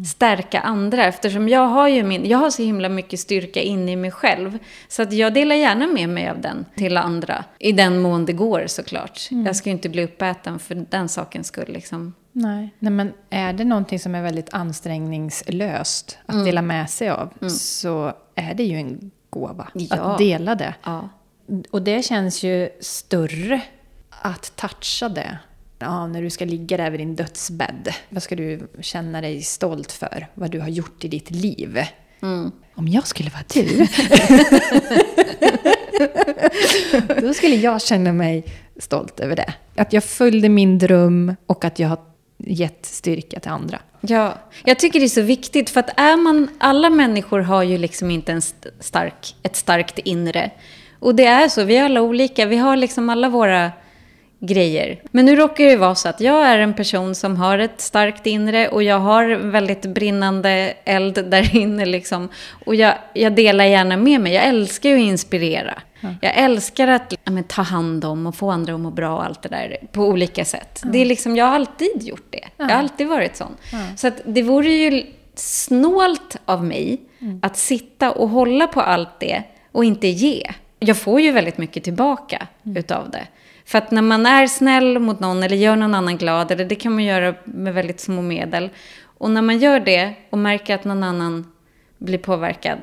[0.06, 1.04] stärka andra.
[1.04, 4.58] Eftersom jag har ju min, jag har så himla mycket styrka inne i mig själv.
[4.88, 7.44] Så att jag delar gärna med mig av den till andra.
[7.58, 9.28] I den mån det går såklart.
[9.30, 9.46] Mm.
[9.46, 12.14] Jag ska ju inte bli uppäten för den sakens skull liksom.
[12.38, 12.74] Nej.
[12.78, 16.46] Nej, men är det någonting som är väldigt ansträngningslöst att mm.
[16.46, 17.50] dela med sig av mm.
[17.50, 19.96] så är det ju en gåva ja.
[19.96, 20.74] att dela det.
[20.84, 21.08] Ja.
[21.70, 23.60] Och det känns ju större
[24.10, 25.38] att toucha det.
[25.78, 27.94] Ja, när du ska ligga där vid din dödsbädd.
[28.08, 30.26] Vad ska du känna dig stolt för?
[30.34, 31.78] Vad du har gjort i ditt liv.
[32.22, 32.52] Mm.
[32.74, 33.86] Om jag skulle vara du.
[37.26, 38.44] då skulle jag känna mig
[38.76, 39.54] stolt över det.
[39.76, 41.98] Att jag följde min dröm och att jag har
[42.38, 43.78] gett styrka till andra.
[44.00, 47.78] Ja, jag tycker det är så viktigt för att är man, alla människor har ju
[47.78, 48.42] liksom inte en
[48.80, 50.50] stark, ett starkt inre.
[50.98, 53.72] Och det är så, vi är alla olika, vi har liksom alla våra
[54.40, 55.00] grejer.
[55.10, 58.26] Men nu råkar det vara så att jag är en person som har ett starkt
[58.26, 62.28] inre och jag har väldigt brinnande eld där inne liksom.
[62.64, 65.82] Och jag, jag delar gärna med mig, jag älskar ju att inspirera.
[66.00, 66.08] Ja.
[66.20, 69.24] Jag älskar att ja, men, ta hand om och få andra att må bra och
[69.24, 70.80] allt det där på olika sätt.
[70.84, 70.90] Ja.
[70.92, 72.44] Det är liksom, jag har alltid gjort det.
[72.56, 73.56] Jag har alltid varit sån.
[73.96, 77.40] Så att det vore ju snålt av mig mm.
[77.42, 80.50] att sitta och hålla på allt det och inte ge.
[80.78, 82.76] Jag får ju väldigt mycket tillbaka mm.
[82.76, 83.26] utav det.
[83.64, 86.74] För att när man är snäll mot någon eller gör någon annan glad, eller det
[86.74, 88.70] kan man göra med väldigt små medel.
[89.02, 91.52] Och när man gör det och märker att någon annan
[91.98, 92.78] blir påverkad,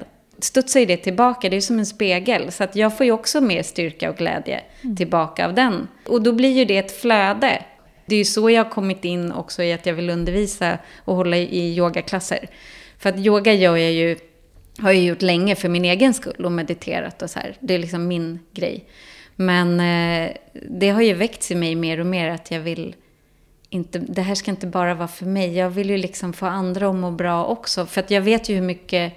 [0.45, 1.49] studsar ju det tillbaka.
[1.49, 2.51] Det är som en spegel.
[2.51, 4.95] Så att jag får ju också mer styrka och glädje mm.
[4.95, 5.88] tillbaka av den.
[6.08, 7.63] Och då blir ju det ett flöde.
[8.05, 11.15] Det är ju så jag har kommit in också i att jag vill undervisa och
[11.15, 12.47] hålla i yogaklasser.
[12.97, 14.17] För att yoga gör jag ju,
[14.79, 17.55] har jag gjort länge för min egen skull och mediterat och så här.
[17.60, 18.86] Det är liksom min grej.
[19.36, 20.31] Men eh,
[20.69, 22.95] det har ju väckts i mig mer och mer att jag vill
[23.69, 25.58] inte, det här ska inte bara vara för mig.
[25.58, 27.86] Jag vill ju liksom få andra att må bra också.
[27.86, 29.13] För att jag vet ju hur mycket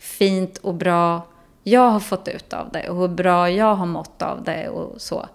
[0.00, 1.26] fint och bra
[1.62, 5.00] jag har fått ut av det och hur bra jag har mått av det och
[5.00, 5.28] så.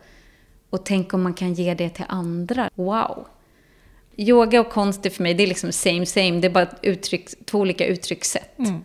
[0.70, 2.70] Och tänk om man kan ge det till andra.
[2.76, 3.28] Wow!
[4.18, 6.40] Yoga och konst är för mig, det är liksom same same.
[6.40, 8.60] Det är bara uttryck, två olika uttryckssätt.
[8.60, 8.84] Mm.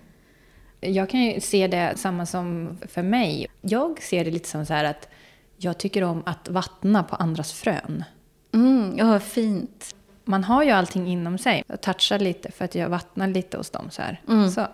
[0.81, 3.47] Jag kan ju se det samma som för mig.
[3.61, 5.09] Jag ser det lite som så här att
[5.57, 8.05] jag tycker om att vattna på andras frön.
[8.53, 9.95] Mm, ja, fint.
[10.25, 11.65] Man har ju allting inom sig.
[11.67, 14.21] Jag touchar lite för att jag vattnar lite hos dem så här.
[14.29, 14.51] Mm.
[14.51, 14.67] Så.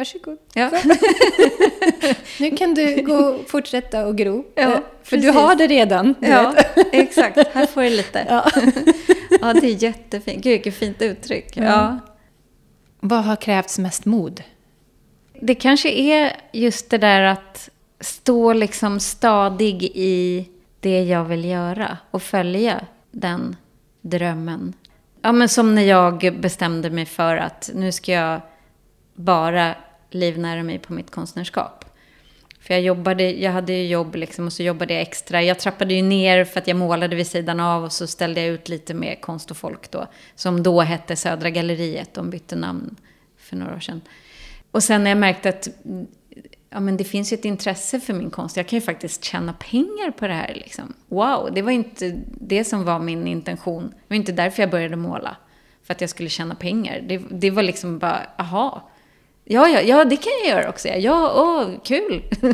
[0.00, 0.38] Varsågod.
[0.54, 0.70] Ja.
[2.40, 4.44] nu kan du gå och fortsätta och gro.
[4.54, 4.70] Ja,
[5.02, 5.22] för precis.
[5.22, 6.14] du har det redan.
[6.20, 6.54] Ja,
[6.92, 7.38] exakt.
[7.52, 8.26] Här får du lite.
[8.28, 8.50] Ja.
[9.40, 10.44] ja, det är jättefint.
[10.44, 11.56] Gud, vilket fint uttryck.
[11.56, 11.68] Mm.
[11.68, 11.98] Ja.
[13.00, 14.42] Vad har krävts mest mod?
[15.40, 17.68] Det kanske är just det där att
[18.00, 20.48] stå liksom stadig i
[20.80, 23.56] det jag vill göra och följa den
[24.00, 24.72] drömmen.
[25.22, 28.40] Ja, men som när jag bestämde mig för att nu ska jag
[29.14, 29.74] bara
[30.14, 31.84] livnära mig på mitt konstnärskap.
[32.60, 35.42] För jag jobbade, jag hade ju jobb liksom och så jobbade jag extra.
[35.42, 38.50] Jag trappade ju ner för att jag målade vid sidan av och så ställde jag
[38.50, 40.06] ut lite med konst och folk då.
[40.34, 42.96] Som då hette Södra Galleriet, de bytte namn
[43.38, 44.00] för några år sedan.
[44.70, 45.68] Och sen när jag märkte att
[46.70, 48.56] ja, men det finns ju ett intresse för min konst.
[48.56, 50.54] Jag kan ju faktiskt tjäna pengar på det här.
[50.54, 50.94] Liksom.
[51.08, 53.88] Wow, det var inte det som var min intention.
[53.88, 55.36] Det var inte därför jag började måla.
[55.82, 57.00] För att jag skulle tjäna pengar.
[57.08, 58.90] Det, det var liksom bara, aha.
[59.52, 60.88] Ja, ja, ja, det kan jag göra också.
[60.88, 62.22] Ja, åh, kul.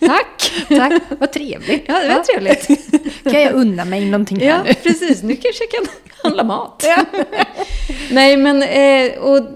[0.00, 0.52] Tack.
[0.68, 1.84] Tack, vad trevligt.
[1.88, 2.24] Ja, det var ja.
[2.24, 2.68] trevligt.
[3.22, 4.74] kan jag unna mig någonting här Ja, nu?
[4.74, 5.22] precis.
[5.22, 6.84] Nu kanske jag kan handla mat.
[6.86, 7.04] Ja.
[8.10, 9.46] nej, men eh, och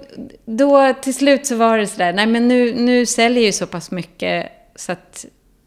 [0.45, 3.67] då till slut så var det sådär, nej men nu, nu säljer jag ju så
[3.67, 5.27] pass mycket så att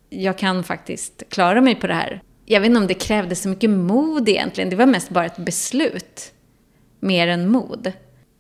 [0.09, 2.21] jag kan faktiskt klara mig på det här.
[2.45, 4.69] Jag vet inte om det krävde så mycket mod egentligen.
[4.69, 6.31] Det var mest bara ett beslut.
[6.99, 7.91] Mer än mod.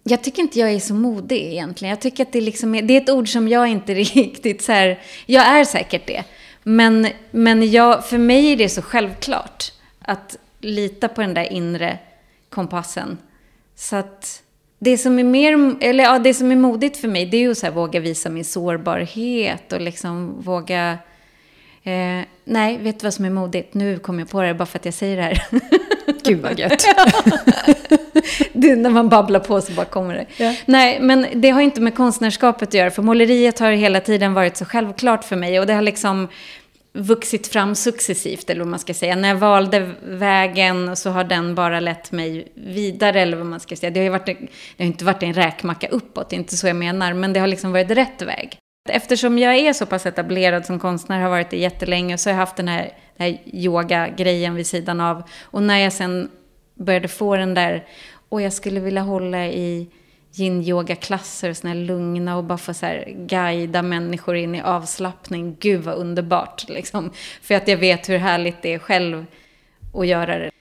[0.03, 1.89] Jag tycker inte jag är så modig egentligen.
[1.89, 4.71] Jag tycker att det, liksom är, det är ett ord som jag inte riktigt så
[4.71, 6.23] här, Jag är säkert det.
[6.63, 11.99] Men, men jag, för mig är det så självklart att lita på den där inre
[12.49, 13.17] kompassen.
[13.75, 14.43] Så att
[14.79, 17.51] det som är mer, eller ja, det som är modigt för mig, det är ju
[17.51, 20.97] att våga visa min sårbarhet och liksom våga...
[21.83, 23.73] Eh, nej, vet du vad som är modigt?
[23.73, 25.45] Nu kommer jag på det bara för att jag säger det här.
[26.23, 26.71] Gud vad gött.
[28.53, 30.25] det, när man babblar på så bara kommer det.
[30.37, 30.55] Ja.
[30.65, 32.91] Nej, men det har inte med konstnärskapet att göra.
[32.91, 35.59] För måleriet har hela tiden varit så självklart för mig.
[35.59, 36.27] Och det har liksom
[36.93, 39.15] vuxit fram successivt, eller vad man ska säga.
[39.15, 43.75] När jag valde vägen så har den bara lett mig vidare, eller vad man ska
[43.75, 43.89] säga.
[43.89, 44.37] Det har ju varit, det
[44.77, 47.47] har inte varit en räkmacka uppåt, det är inte så jag menar, men det har
[47.47, 48.59] liksom varit rätt väg.
[48.89, 52.39] Eftersom jag är så pass etablerad som konstnär, har varit det jättelänge, så har jag
[52.39, 55.23] haft den här, den här yoga-grejen vid sidan av.
[55.41, 56.29] Och när jag sen
[56.75, 57.85] började få den där,
[58.29, 59.89] och jag skulle vilja hålla i
[60.35, 65.57] yin-yoga-klasser och såna här lugna och bara få så här guida människor in i avslappning.
[65.59, 67.11] Gud vad underbart liksom.
[67.41, 69.25] För att jag vet hur härligt det är själv
[69.93, 70.51] att göra det.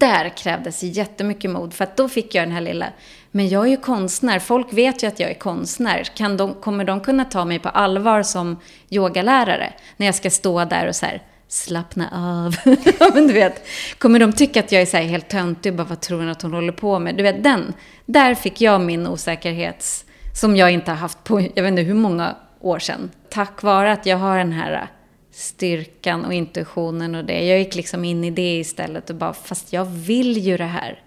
[0.00, 2.92] Där krävdes jättemycket mod för att då fick jag den här lilla,
[3.30, 6.04] men jag är ju konstnär, folk vet ju att jag är konstnär.
[6.04, 8.56] Kan de, kommer de kunna ta mig på allvar som
[8.90, 9.72] yogalärare?
[9.96, 12.56] När jag ska stå där och så här, slappna av.
[13.14, 13.66] men du vet,
[13.98, 16.28] kommer de tycka att jag är så här helt töntig och bara vad tror hon
[16.28, 17.16] att hon håller på med?
[17.16, 17.72] Du vet den,
[18.06, 21.94] där fick jag min osäkerhet som jag inte har haft på, jag vet inte hur
[21.94, 23.10] många år sedan.
[23.30, 24.88] Tack vare att jag har den här
[25.30, 27.46] styrkan och intuitionen och det.
[27.46, 31.02] Jag gick liksom in i det istället och bara, fast jag vill ju det här.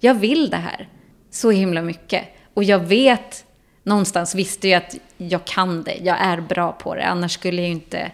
[0.00, 0.88] Jag vill det här.
[1.36, 2.24] Så himla mycket.
[2.54, 3.44] Och jag vet,
[3.82, 5.98] någonstans visste jag att jag kan det.
[6.02, 7.06] Jag är bra på det.
[7.06, 8.12] Annars skulle jag ju inte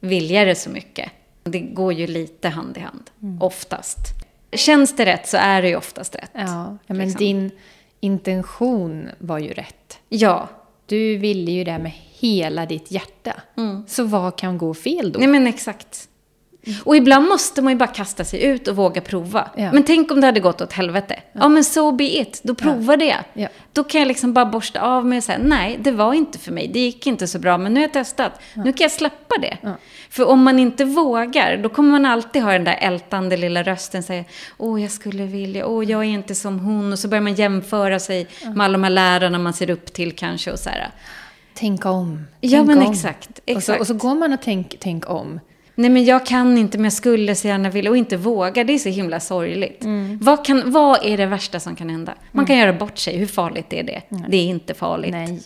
[0.00, 1.10] vilja det så mycket.
[1.44, 3.42] Det går ju lite hand i hand, mm.
[3.42, 3.98] oftast.
[4.52, 6.30] Känns det rätt så är det ju oftast rätt.
[6.32, 7.18] Ja, men liksom.
[7.18, 7.50] din
[8.00, 9.98] intention var ju rätt.
[10.08, 10.48] Ja.
[10.86, 13.42] Du ville ju det med hela ditt hjärta.
[13.56, 13.84] Mm.
[13.88, 15.18] Så vad kan gå fel då?
[15.18, 16.08] Nej men exakt.
[16.84, 19.50] Och ibland måste man ju bara kasta sig ut och våga prova.
[19.56, 19.72] Ja.
[19.72, 21.14] Men tänk om det hade gått åt helvete.
[21.32, 22.40] Ja, ja men so be it.
[22.42, 23.24] Då provade jag.
[23.32, 23.48] Ja.
[23.72, 26.52] Då kan jag liksom bara borsta av mig och säga, nej, det var inte för
[26.52, 26.68] mig.
[26.68, 28.40] Det gick inte så bra, men nu har jag testat.
[28.54, 29.58] Nu kan jag släppa det.
[30.10, 34.02] För om man inte vågar, då kommer man alltid ha den där ältande lilla rösten.
[34.02, 34.24] Säga,
[34.58, 36.92] åh, jag skulle vilja, åh, jag är inte som hon.
[36.92, 40.12] Och så börjar man jämföra sig med alla de här lärarna man ser upp till
[40.12, 40.52] kanske.
[40.52, 40.90] Och så här.
[41.54, 42.26] Tänka om.
[42.40, 42.92] Ja, tänk men om.
[42.92, 43.40] exakt.
[43.46, 43.56] exakt.
[43.56, 45.40] Och, så, och så går man och tänker tänk om.
[45.74, 48.64] Nej, men jag kan inte, men jag skulle så gärna vilja och inte våga.
[48.64, 49.84] Det är så himla sorgligt.
[49.84, 50.18] Mm.
[50.22, 52.14] Vad, kan, vad är det värsta som kan hända?
[52.32, 52.46] Man mm.
[52.46, 53.16] kan göra bort sig.
[53.16, 54.02] Hur farligt är det?
[54.08, 54.24] Mm.
[54.28, 55.10] Det är inte farligt.
[55.10, 55.40] Nej.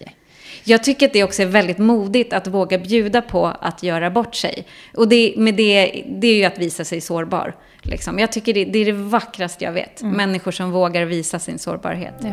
[0.65, 4.35] Jag tycker att det också är väldigt modigt att våga bjuda på att göra bort
[4.35, 4.67] sig.
[4.95, 7.57] Och det, med det, det är ju att visa sig sårbar.
[7.83, 8.19] Liksom.
[8.19, 10.03] Jag tycker det, det är det vackraste jag vet.
[10.03, 10.17] Mm.
[10.17, 12.15] Människor som vågar visa sin sårbarhet.
[12.21, 12.29] Ja.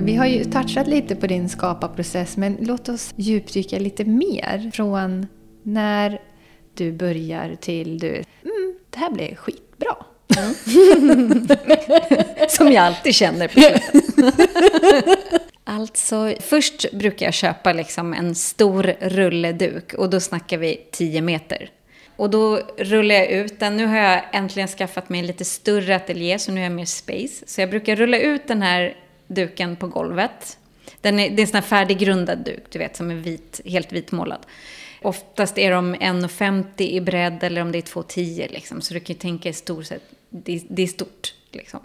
[0.00, 4.70] Vi har ju touchat lite på din skaparprocess, men låt oss djupdyka lite mer.
[4.74, 5.26] Från
[5.62, 6.20] när
[6.74, 9.96] du börjar till du, mm, det här blev skitbra.
[10.36, 11.48] Mm.
[12.48, 13.60] Som jag alltid känner på.
[15.66, 21.70] Alltså, först brukar jag köpa liksom en stor rulleduk och då snackar vi 10 meter.
[22.16, 23.76] Och då rullar jag ut den.
[23.76, 26.84] Nu har jag äntligen skaffat mig en lite större ateljé så nu har jag mer
[26.84, 27.44] space.
[27.46, 30.58] Så jag brukar rulla ut den här duken på golvet.
[31.00, 33.92] Den är, det är en sån här färdiggrundad duk, du vet, som är vit, helt
[33.92, 34.46] vitmålad.
[35.02, 38.80] Oftast är de 1,50 i bredd eller om det är 2,10 liksom.
[38.80, 41.80] Så du kan ju tänka i stort sett, det, det är stort liksom.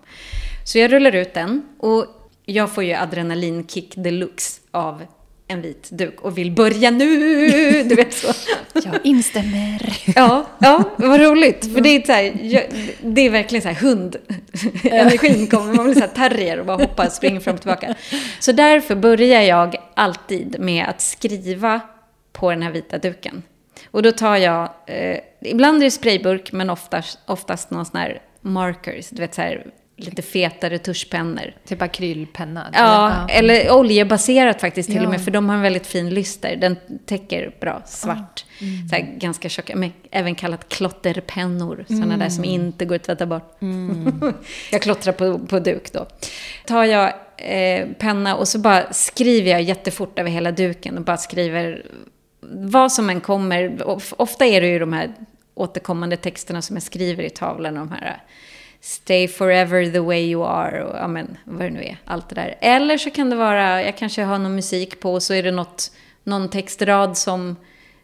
[0.65, 2.05] Så jag rullar ut den och
[2.45, 5.05] jag får ju adrenalinkick deluxe av
[5.51, 7.83] en vit duk och vill börja nu.
[7.83, 8.27] Du vet så.
[8.73, 9.97] Jag instämmer.
[10.15, 11.73] Ja, ja vad roligt.
[11.73, 12.63] För det är, så här, jag,
[13.01, 14.15] det är verkligen så här hund.
[14.83, 17.95] Energin kommer, man blir så här terrier och bara hoppar och springer fram och tillbaka.
[18.39, 21.81] Så därför börjar jag alltid med att skriva
[22.31, 23.43] på den här vita duken.
[23.91, 28.21] Och då tar jag, eh, ibland är det sprayburk men oftast, oftast någon sån här
[28.41, 29.65] markers, du vet så här
[29.99, 31.53] lite fetare tuschpennor.
[31.67, 32.69] Typ akryllpenna?
[32.73, 35.03] Ja, eller, eller oljebaserat faktiskt till ja.
[35.03, 36.55] och med, för de har en väldigt fin lyster.
[36.55, 38.45] Den täcker bra, svart.
[38.45, 38.63] Ah.
[38.63, 38.87] Mm.
[38.89, 41.85] Så här, ganska tjocka, men även kallat klotterpennor.
[41.87, 42.19] Sådana mm.
[42.19, 43.61] där som inte går att tvätta bort.
[43.61, 44.33] Mm.
[44.71, 46.07] jag klottrar på, på duk då.
[46.65, 51.17] Tar jag eh, penna och så bara skriver jag jättefort över hela duken och bara
[51.17, 51.85] skriver
[52.41, 53.87] vad som än kommer.
[54.21, 55.13] Ofta är det ju de här
[55.55, 57.75] återkommande texterna som jag skriver i tavlan.
[57.75, 58.23] De här
[58.81, 61.97] Stay forever the way you are och ja, men, vad det nu är.
[62.05, 62.57] Allt det där.
[62.61, 65.51] Eller så kan det vara, jag kanske har någon musik på och så är det
[65.51, 65.91] något,
[66.23, 67.55] någon textrad som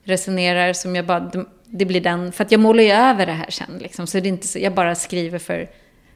[0.04, 1.32] resonerar som jag bara,
[1.66, 2.32] det blir den.
[2.32, 4.08] För att jag målar ju över det här sen liksom.
[4.08, 5.70] Så det är inte så, jag bara skriver för,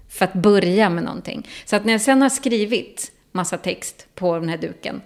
[0.10, 1.48] för att börja med någonting.
[1.66, 5.02] Så att när jag sen har skrivit massa text på den här duken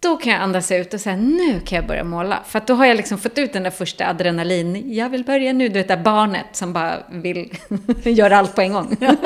[0.00, 2.42] då kan jag andas ut och säga nu kan jag börja måla.
[2.46, 5.68] För då har jag liksom fått ut den där första adrenalin, jag vill börja nu,
[5.68, 7.58] du vet det där barnet som bara vill
[8.04, 8.96] göra allt på en gång.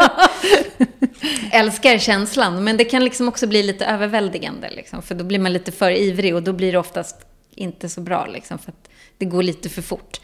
[1.52, 5.52] Älskar känslan, men det kan liksom också bli lite överväldigande, liksom, för då blir man
[5.52, 7.16] lite för ivrig och då blir det oftast
[7.54, 10.20] inte så bra, liksom, för att det går lite för fort.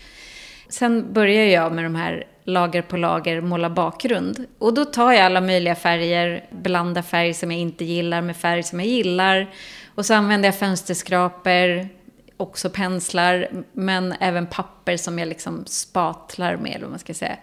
[0.68, 4.46] Sen börjar jag med de här lager på lager måla bakgrund.
[4.58, 8.62] Och då tar jag alla möjliga färger, blandar färg som jag inte gillar med färg
[8.62, 9.50] som jag gillar.
[9.96, 11.88] Och så använder jag fönsterskrapor,
[12.36, 17.36] också penslar, men även papper som jag liksom spatlar med, eller vad man ska säga.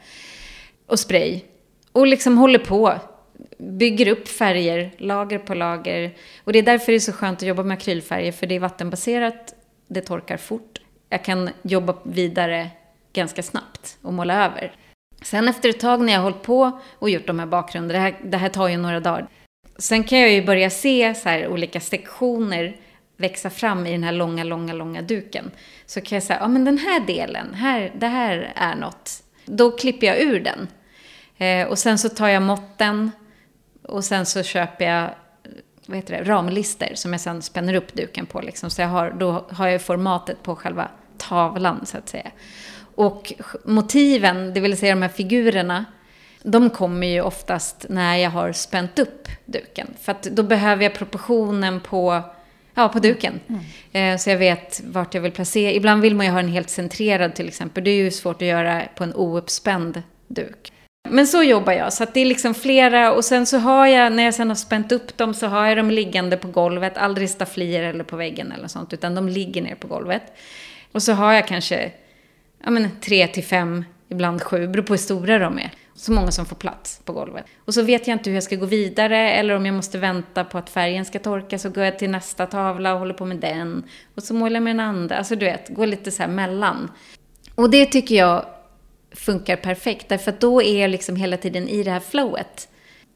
[0.87, 1.41] Och spray.
[1.91, 2.93] Och liksom håller på.
[3.57, 6.15] Bygger upp färger, lager på lager.
[6.43, 8.59] Och det är därför det är så skönt att jobba med akrylfärger, för det är
[8.59, 9.53] vattenbaserat,
[9.87, 10.81] det torkar fort.
[11.09, 12.69] Jag kan jobba vidare
[13.13, 14.75] ganska snabbt och måla över.
[15.21, 17.99] Sen efter ett tag när jag har hållit på och gjort de här bakgrunderna, det
[17.99, 19.27] här, det här tar ju några dagar.
[19.77, 22.77] Sen kan jag ju börja se så här olika sektioner
[23.17, 25.51] växa fram i den här långa, långa, långa duken.
[25.85, 29.23] Så kan jag säga, ja men den här delen, här, det här är något.
[29.45, 30.67] Då klipper jag ur den.
[31.37, 33.11] Eh, och sen så tar jag måtten
[33.81, 35.09] och sen så köper jag
[35.85, 38.41] vad heter det, ramlister som jag sen spänner upp duken på.
[38.41, 38.69] Liksom.
[38.69, 42.31] Så jag har, då har jag formatet på själva tavlan så att säga.
[42.95, 43.33] Och
[43.65, 45.85] motiven, det vill säga de här figurerna,
[46.43, 49.87] de kommer ju oftast när jag har spänt upp duken.
[50.01, 52.21] För att då behöver jag proportionen på,
[52.73, 53.39] ja, på duken.
[53.93, 54.19] Mm.
[54.19, 55.71] Så jag vet vart jag vill placera.
[55.71, 57.83] Ibland vill man ju ha den helt centrerad till exempel.
[57.83, 60.71] Det är ju svårt att göra på en ouppspänd duk.
[61.09, 64.23] Men så jobbar jag, så det är liksom flera och sen så har jag, när
[64.23, 67.83] jag sen har spänt upp dem så har jag dem liggande på golvet, aldrig stafflier
[67.83, 70.23] eller på väggen eller sånt, utan de ligger ner på golvet.
[70.91, 71.91] Och så har jag kanske,
[72.63, 75.71] ja men tre till fem, ibland sju, beror på hur stora de är.
[76.03, 77.45] Så många som får plats på golvet.
[77.65, 80.43] Och så vet jag inte hur jag ska gå vidare eller om jag måste vänta
[80.43, 83.37] på att färgen ska torka så går jag till nästa tavla och håller på med
[83.37, 83.83] den.
[84.15, 85.15] Och så målar jag med den andra.
[85.15, 86.91] Alltså du vet, går lite så här mellan.
[87.55, 88.45] Och det tycker jag
[89.11, 90.09] funkar perfekt.
[90.09, 92.67] Därför att då är jag liksom hela tiden i det här flowet.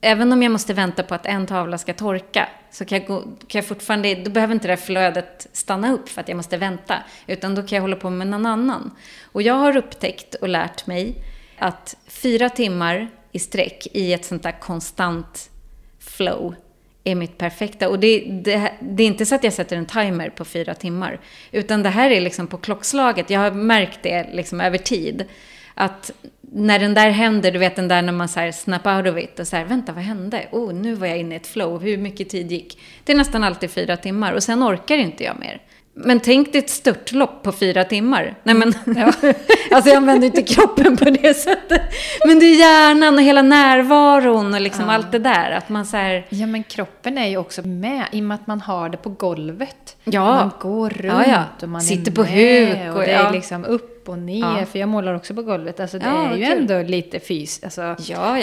[0.01, 3.21] Även om jag måste vänta på att en tavla ska torka så kan jag, gå,
[3.21, 6.57] kan jag fortfarande, då behöver inte det här flödet stanna upp för att jag måste
[6.57, 6.95] vänta.
[7.27, 8.91] Utan då kan jag hålla på med någon annan.
[9.23, 11.23] Och jag har upptäckt och lärt mig
[11.57, 15.49] att fyra timmar i sträck i ett sånt där konstant
[15.99, 16.55] flow
[17.03, 17.89] är mitt perfekta.
[17.89, 21.19] Och det, det, det, är inte så att jag sätter en timer på fyra timmar.
[21.51, 23.29] Utan det här är liksom på klockslaget.
[23.29, 25.25] Jag har märkt det liksom över tid
[25.73, 29.07] att när den där händer, du vet den där när man så här snap out
[29.07, 30.47] of it och så här, vänta vad hände?
[30.51, 32.79] Oh, nu var jag inne i ett flow, hur mycket tid gick?
[33.03, 35.61] Det är nästan alltid fyra timmar och sen orkar inte jag mer.
[35.99, 38.35] Men tänk dig ett störtlopp på fyra timmar.
[38.43, 39.13] Nej men, ja.
[39.71, 41.81] alltså jag använder inte kroppen på det sättet.
[42.25, 44.93] Men det är hjärnan och hela närvaron och liksom ja.
[44.93, 45.51] allt det där.
[45.51, 46.25] Att man så här...
[46.29, 49.09] Ja men kroppen är ju också med i och med att man har det på
[49.09, 49.95] golvet.
[50.03, 50.35] Ja.
[50.35, 52.91] Man går runt ja, och man Sitter på huk.
[52.91, 54.65] Och, och det är liksom upp och ner.
[54.65, 55.79] För jag målar också på golvet.
[55.79, 56.57] Alltså det är ju kul.
[56.57, 57.63] ändå lite fys.
[57.63, 57.81] Alltså,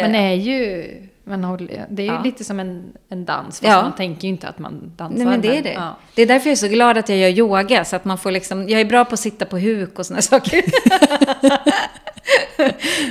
[0.03, 0.85] man är ju
[1.25, 2.23] man håller, det är ju ja.
[2.23, 3.83] lite som en, en dans, fast ja.
[3.83, 5.19] man tänker ju inte att man dansar.
[5.19, 5.73] Nej, men det är det.
[5.73, 5.97] Ja.
[6.15, 8.31] Det är därför jag är så glad att jag gör yoga, så att man får
[8.31, 10.63] liksom, jag är bra på att sitta på huk och sådana saker.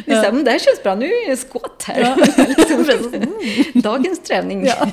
[0.05, 1.99] det är så här, men det här känns bra, nu är det skått här.
[2.01, 2.15] Ja.
[3.81, 4.65] Dagens träning.
[4.65, 4.87] Ja.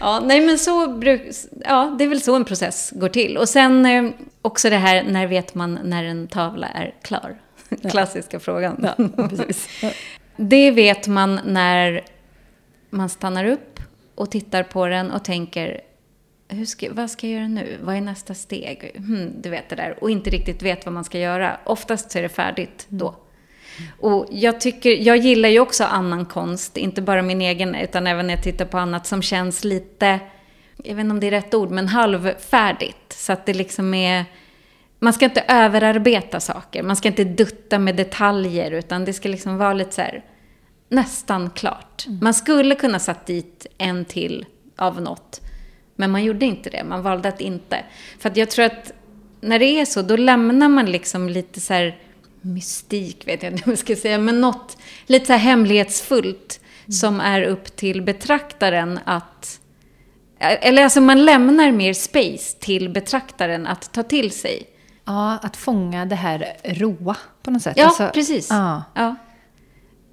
[0.00, 1.22] ja, nej men så bruk,
[1.64, 3.36] ja, det är väl så en process går till.
[3.36, 4.10] Och sen eh,
[4.42, 7.36] också det här, när vet man när en tavla är klar?
[7.90, 8.86] Klassiska frågan.
[8.98, 9.68] Ja, precis.
[10.36, 12.04] Det vet man när
[12.90, 13.80] man stannar upp
[14.14, 15.80] och tittar på den och tänker
[16.48, 17.78] hur ska, vad ska jag göra nu?
[17.82, 18.92] Vad är nästa steg?
[18.96, 19.98] Hmm, du vet det där.
[20.00, 21.60] Och inte riktigt vet vad man ska göra.
[21.64, 23.14] Oftast så är det färdigt då.
[24.00, 28.26] Och jag, tycker, jag gillar ju också annan konst, inte bara min egen, utan även
[28.26, 30.20] när jag tittar på annat som känns lite,
[30.76, 33.12] jag vet inte om det är rätt ord, men halvfärdigt.
[33.12, 34.24] Så att det liksom är
[35.06, 36.82] man ska inte överarbeta saker.
[36.82, 40.24] Man ska inte dutta med detaljer, utan det ska liksom vara lite så här,
[40.88, 42.06] nästan klart.
[42.06, 42.18] Mm.
[42.22, 44.46] Man skulle kunna satt dit en till
[44.76, 45.40] av något,
[45.96, 46.84] men man gjorde inte det.
[46.84, 47.84] Man valde att inte.
[48.18, 48.92] För att jag tror att
[49.40, 51.98] när det är så, då lämnar man liksom lite så här
[52.40, 56.92] mystik, vet jag inte vad jag ska säga, men något lite så här hemlighetsfullt mm.
[56.92, 59.60] som är upp till betraktaren att
[60.38, 64.75] eller alltså man lämnar mer space till betraktaren att ta till sig.
[65.06, 67.76] Ja, att fånga det här roa på något sätt.
[67.76, 68.48] Ja, alltså, precis.
[68.50, 68.82] Ja.
[68.94, 69.16] ja.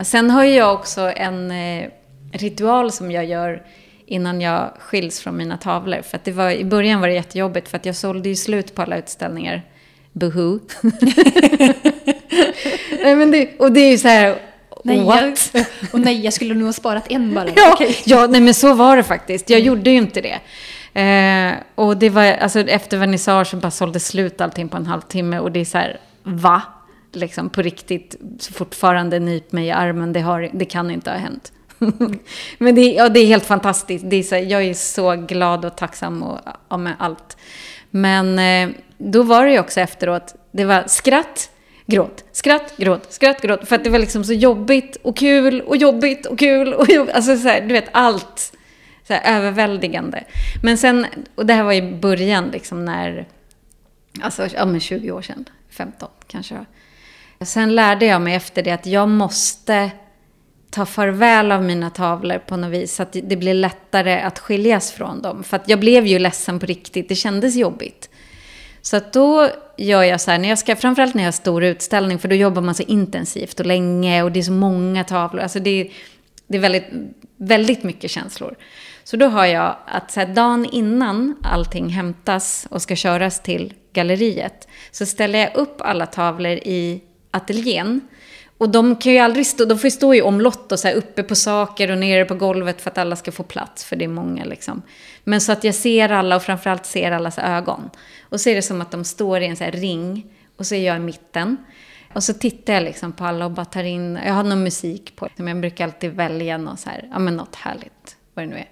[0.03, 1.89] Sen har jag också en eh,
[2.31, 3.63] ritual som jag gör
[4.05, 6.01] innan jag skiljs från mina tavlor.
[6.01, 8.75] För att det var, i början var det jättejobbigt för att jag sålde ju slut
[8.75, 9.61] på alla utställningar.
[10.11, 10.59] Buhu.
[13.03, 14.37] nej, men det, och det är ju så här,
[14.83, 15.49] nej, what?
[15.53, 17.49] Jag, och nej, jag skulle nog ha sparat en bara.
[17.55, 17.95] ja, okay.
[18.05, 19.49] ja, nej men så var det faktiskt.
[19.49, 20.39] Jag gjorde ju inte det.
[20.93, 25.51] Eh, och det var, alltså efter vernissagen bara sålde slut allting på en halvtimme och
[25.51, 26.61] det är så här, va?
[27.11, 28.15] Liksom på riktigt,
[28.53, 31.51] fortfarande nyp mig i armen, det, har, det kan inte ha hänt.
[32.57, 34.09] Men det, ja, det är helt fantastiskt.
[34.09, 37.37] Det är så, jag är så glad och tacksam och, och med allt.
[37.89, 41.49] Men eh, då var det ju också efteråt, det var skratt,
[41.85, 43.67] gråt, skratt, gråt, skratt, gråt.
[43.67, 47.15] För att det var liksom så jobbigt och kul och jobbigt och kul och jobbigt.
[47.15, 48.53] Alltså så här, du vet allt
[49.07, 50.23] så här, överväldigande.
[50.63, 53.27] Men sen, och det här var i början liksom när,
[54.21, 56.65] alltså ja men 20 år sedan, 15 kanske.
[57.41, 59.91] Sen lärde jag mig efter det att jag måste
[60.69, 62.95] ta farväl av mina tavlor på något vis.
[62.95, 65.43] Så att det blir lättare att skiljas från dem.
[65.43, 68.09] För att jag blev ju ledsen på riktigt, det kändes jobbigt.
[68.81, 71.63] Så att då gör jag så här, när jag ska, framförallt när jag har stor
[71.63, 75.43] utställning, för då jobbar man så intensivt och länge och det är så många tavlor.
[75.43, 75.91] Alltså det, är,
[76.47, 76.85] det är väldigt,
[77.37, 78.55] väldigt mycket känslor.
[79.03, 83.73] Så då har jag att så här, dagen innan allting hämtas och ska köras till
[83.93, 87.01] galleriet så ställer jag upp alla tavlor i
[87.31, 88.01] ateljén.
[88.57, 90.95] Och de kan ju aldrig stå, de får ju stå i omlott och så här
[90.95, 94.05] uppe på saker och nere på golvet för att alla ska få plats, för det
[94.05, 94.81] är många liksom.
[95.23, 97.89] Men så att jag ser alla och framförallt ser allas ögon.
[98.29, 100.25] Och så är det som att de står i en så ring
[100.57, 101.57] och så är jag i mitten.
[102.13, 105.15] Och så tittar jag liksom på alla och bara tar in, jag har någon musik
[105.15, 105.29] på.
[105.35, 108.69] Jag brukar alltid välja något så här, ja men något härligt, vad det nu är.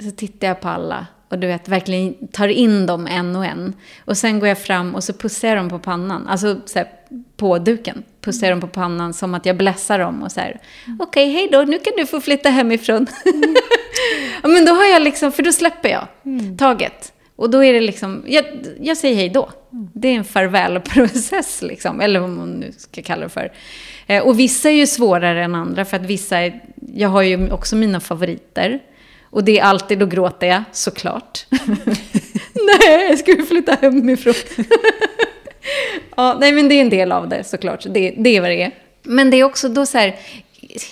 [0.00, 3.74] Så tittar jag på alla och du vet, verkligen tar in dem en och en.
[4.04, 6.26] Och sen går jag fram och så pussar jag dem på pannan.
[6.26, 6.88] Alltså så här,
[7.36, 8.02] på duken.
[8.20, 10.60] Pussar jag dem på pannan som att jag blässar dem och så här.
[10.86, 11.00] Mm.
[11.00, 13.06] Okej, okay, hej då, nu kan du få flytta hemifrån.
[13.24, 13.54] Mm.
[14.42, 16.56] ja, men då har jag liksom, för då släpper jag mm.
[16.56, 17.12] taget.
[17.36, 18.44] Och då är det liksom, jag,
[18.80, 19.50] jag säger hej då.
[19.72, 19.88] Mm.
[19.92, 23.52] Det är en farvälprocess liksom, eller vad man nu ska kalla det för.
[24.06, 26.60] Eh, och vissa är ju svårare än andra för att vissa, är,
[26.94, 28.80] jag har ju också mina favoriter.
[29.30, 31.46] Och det är alltid, då gråter jag, såklart.
[32.80, 34.34] nej, ska vi flytta hemifrån?
[36.16, 37.86] ja, nej men det är en del av det såklart.
[37.90, 38.74] Det, det är vad det är.
[39.02, 40.16] Men det är också då så här,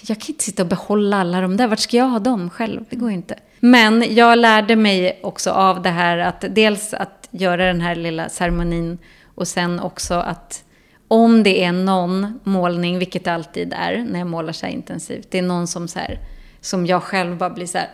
[0.03, 1.67] jag kan inte sitta och behålla alla de där.
[1.67, 2.85] Vart ska jag ha dem själv?
[2.91, 3.39] Det går ju inte.
[3.61, 8.29] Men jag lärde mig också av det här att dels att göra den här lilla
[8.29, 8.99] ceremonin
[9.35, 10.63] och sen också att
[11.09, 15.31] om det är någon målning, vilket det alltid är när jag målar så här intensivt,
[15.31, 16.19] det är någon som så här
[16.67, 17.89] som jag själv bara blir så här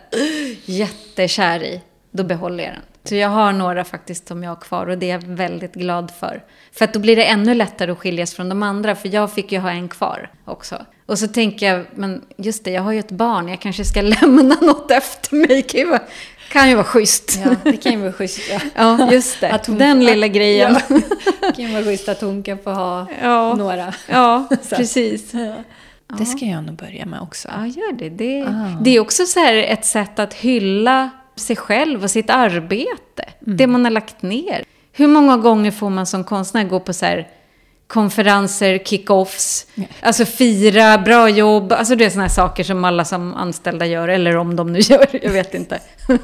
[0.65, 2.81] jättekär i, då behåller jag den.
[3.03, 6.11] Så jag har några faktiskt som jag har kvar och det är jag väldigt glad
[6.19, 6.43] för.
[6.71, 9.51] För att då blir det ännu lättare att skiljas från de andra, för jag fick
[9.51, 10.85] ju ha en kvar också.
[11.05, 14.01] Och så tänker jag, men just det, jag har ju ett barn, jag kanske ska
[14.21, 15.61] lämna något efter mig.
[15.61, 16.01] Kan ju vara,
[16.51, 17.39] kan ju vara schysst.
[17.45, 18.41] Ja, det kan ju vara schysst.
[18.51, 19.51] Ja, ja just det.
[19.51, 20.77] Att hon, Den lilla grejen.
[20.89, 20.99] Ja,
[21.41, 23.93] det kan ju vara schysst att hon kan få ha ja, några.
[24.07, 25.33] Ja, precis.
[26.17, 27.47] Det ska jag nog börja med också.
[27.51, 28.09] Ja, gör det.
[28.09, 28.79] Det, ah.
[28.81, 33.23] det är också så här ett sätt att hylla sig själv och sitt arbete.
[33.45, 33.57] Mm.
[33.57, 34.63] Det man har lagt ner.
[34.91, 37.27] Hur många gånger får man som konstnär gå på så här
[37.87, 39.89] konferenser, kick-offs, yeah.
[40.01, 44.37] alltså fira, bra jobb, alltså det är sådana saker som alla som anställda gör, eller
[44.37, 45.79] om de nu gör, jag vet inte.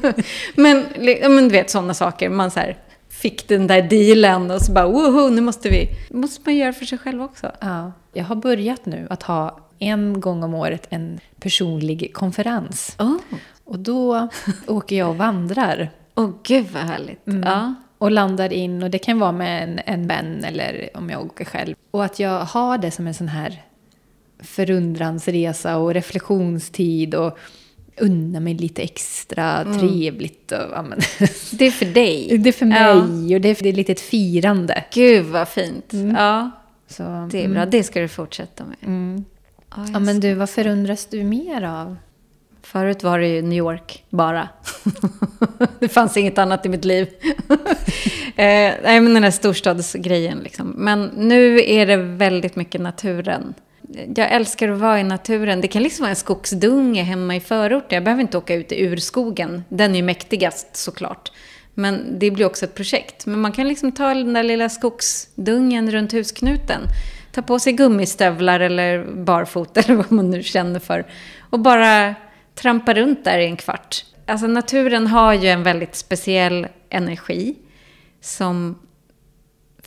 [0.55, 0.85] men,
[1.21, 2.77] men du vet sådana saker, man så här,
[3.09, 6.85] fick den där dealen och så bara woho, nu måste vi, måste man göra för
[6.85, 7.51] sig själv också.
[7.59, 12.95] Ja, jag har börjat nu att ha en gång om året en personlig konferens.
[12.99, 13.17] Oh.
[13.63, 14.29] Och då
[14.67, 15.89] åker jag och vandrar.
[16.15, 17.27] Åh oh, gud vad härligt.
[17.27, 17.43] Mm.
[17.43, 17.75] Ja.
[17.97, 21.45] Och landar in, och det kan vara med en, en vän eller om jag åker
[21.45, 21.75] själv.
[21.91, 23.61] Och att jag har det som en sån här
[24.39, 27.37] förundransresa och reflektionstid och
[27.97, 29.79] unna mig lite extra mm.
[29.79, 30.51] trevligt.
[30.51, 30.83] Och, ja.
[31.51, 32.37] Det är för dig.
[32.37, 33.35] Det är för mig ja.
[33.35, 34.83] och det är, det är lite ett firande.
[34.93, 35.93] Gud vad fint.
[35.93, 36.15] Mm.
[36.15, 36.51] Ja,
[36.87, 37.57] Så, det är bra.
[37.57, 37.69] Mm.
[37.69, 38.77] Det ska du fortsätta med.
[39.75, 41.97] Ja, ja, men du, vad förundras du mer av?
[42.61, 44.49] Förut var det ju New York bara.
[45.79, 47.07] det fanns inget annat i mitt liv.
[48.35, 50.73] eh, nej, men den här storstadsgrejen liksom.
[50.77, 53.53] Men nu är det väldigt mycket naturen.
[54.15, 55.61] Jag älskar att vara i naturen.
[55.61, 57.95] Det kan liksom vara en skogsdunge hemma i förorten.
[57.95, 59.63] Jag behöver inte åka ut i urskogen.
[59.69, 61.31] Den är ju mäktigast såklart.
[61.73, 63.25] Men det blir också ett projekt.
[63.25, 66.81] Men man kan liksom ta den där lilla skogsdungen runt husknuten
[67.31, 71.05] ta på sig gummistövlar eller barfota eller vad man nu känner för.
[71.39, 72.15] Och bara
[72.55, 74.05] trampa runt där i en kvart.
[74.25, 77.55] Alltså naturen har ju en väldigt speciell energi
[78.21, 78.79] som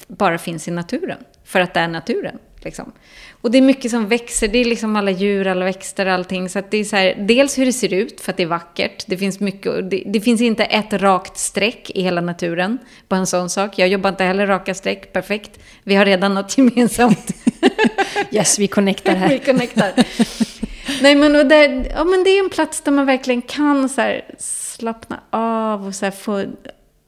[0.06, 1.18] bara finns i naturen.
[1.44, 2.38] För att det är naturen.
[2.64, 2.92] Liksom.
[3.40, 6.48] Och det är mycket som växer, det är liksom alla djur, alla växter, allting.
[6.48, 9.04] Så det är så här, dels hur det ser ut, för att det är vackert.
[9.06, 13.26] Det finns, mycket, det, det, finns inte ett rakt streck i hela naturen, på en
[13.26, 13.78] sån sak.
[13.78, 15.60] Jag jobbar inte heller raka streck, perfekt.
[15.82, 17.34] Vi har redan något gemensamt.
[18.30, 19.28] yes, vi connectar här.
[19.38, 19.92] vi connectar.
[21.02, 24.00] Nej, men, och där, ja, men det är en plats där man verkligen kan så
[24.00, 26.44] här, slappna av och så här, få...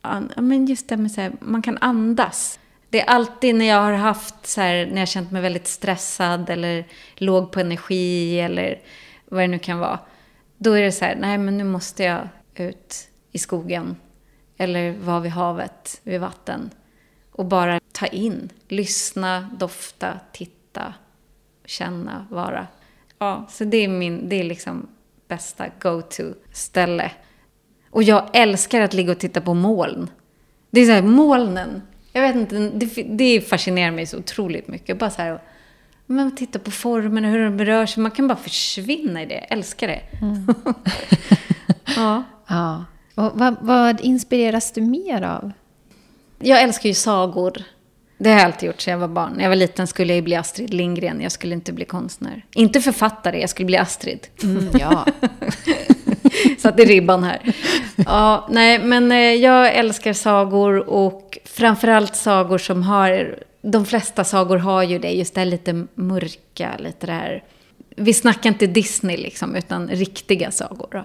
[0.03, 2.59] Ja, men just det med så här, man kan andas.
[2.95, 6.51] Det är alltid när jag har haft så här, när jag känt mig väldigt stressad
[6.51, 6.85] eller
[7.15, 8.81] låg på energi eller
[9.29, 9.99] vad det nu kan vara.
[10.59, 13.97] Då är det så här, nej men nu måste jag ut i skogen
[14.57, 16.71] eller vara vid havet, vid vatten.
[17.33, 20.95] Och bara ta in, lyssna, dofta, titta,
[21.65, 22.67] känna, vara.
[23.19, 24.89] Ja, så det är min, det är liksom
[25.29, 27.11] bästa go-to-ställe.
[27.91, 30.11] Och jag älskar att ligga och titta på moln.
[30.71, 31.83] Det är så här, molnen
[32.17, 34.99] jag vet inte, det, det fascinerar mig så otroligt mycket.
[34.99, 35.41] Bara så här,
[36.07, 38.03] men titta på formerna, hur de rör sig.
[38.03, 39.35] Man kan bara försvinna i det.
[39.35, 40.01] Jag älskar det.
[40.23, 40.47] Mm.
[41.97, 42.23] ja.
[42.47, 42.85] ja.
[43.15, 45.53] Och vad, vad, inspireras du mer av?
[46.39, 47.63] Jag älskar ju sagor.
[48.19, 49.33] Det har jag alltid gjort sedan jag var barn.
[49.37, 51.21] När jag var liten skulle jag bli Astrid Lindgren.
[51.21, 52.47] Jag skulle inte bli konstnär.
[52.55, 54.27] Inte författare, jag skulle bli Astrid.
[54.43, 55.07] Mm, ja.
[56.59, 57.55] Satte ribban här.
[57.97, 63.39] Ja, nej, men eh, jag älskar sagor och framförallt sagor som har...
[63.63, 67.45] De flesta sagor har ju det, just det här lite mörka, lite det här...
[67.97, 70.89] Vi snackar inte Disney liksom, utan riktiga sagor.
[70.93, 71.05] Då.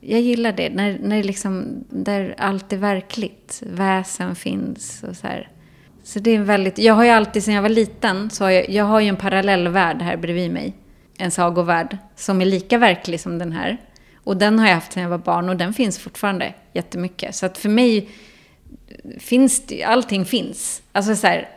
[0.00, 3.62] Jag gillar det, när, när liksom, där allt är verkligt.
[3.66, 5.48] Väsen finns och så här.
[6.02, 8.70] Så det är väldigt, jag har ju alltid sedan jag var liten, så har jag,
[8.70, 10.76] jag har ju en parallellvärld här bredvid mig.
[11.18, 13.78] En sagovärld som är lika verklig som den här.
[14.24, 17.34] Och den har jag haft sedan jag var barn och den finns fortfarande jättemycket.
[17.34, 18.08] Så att för mig
[19.18, 20.82] finns det, allting finns.
[20.92, 21.48] Alltså så här,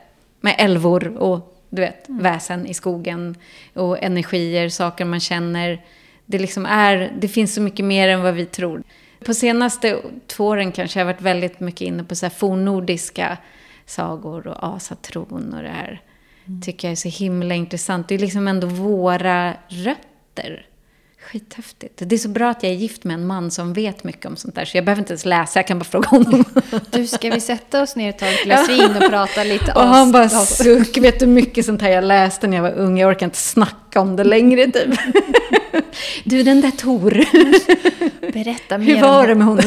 [0.42, 2.24] med älvor och du vet, mm.
[2.24, 3.36] väsen i skogen
[3.74, 5.82] och energier, saker man känner.
[6.26, 8.84] Det, liksom är, det finns så mycket mer än vad vi tror.
[9.26, 13.38] På senaste två åren kanske jag har varit väldigt mycket inne på så här fornnordiska
[13.86, 16.02] sagor och asatron och det här.
[16.48, 16.62] Mm.
[16.62, 18.08] Tycker jag är så himla intressant.
[18.08, 20.66] Det är liksom ändå våra rötter.
[21.32, 22.02] Skithäftigt.
[22.06, 24.36] Det är så bra att jag är gift med en man som vet mycket om
[24.36, 24.66] sånt där.
[24.66, 26.44] Så jag behöver inte ens läsa, jag kan bara fråga honom.
[26.92, 29.82] Du, ska vi sätta oss ner och ta ett glas vin och prata lite Och
[29.82, 33.00] han bara suck, vet du mycket sånt här jag läste när jag var ung.
[33.00, 35.00] Jag orkar inte snacka om det längre typ.
[36.24, 37.12] Du, den där Tor.
[38.34, 39.66] Berätta mer Hur var det med honom?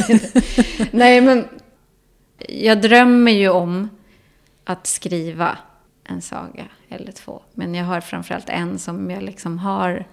[0.90, 1.44] Nej, men
[2.48, 3.88] jag drömmer ju om
[4.64, 5.58] att skriva
[6.04, 7.42] en saga eller två.
[7.54, 10.06] Men jag har framförallt en som jag liksom har...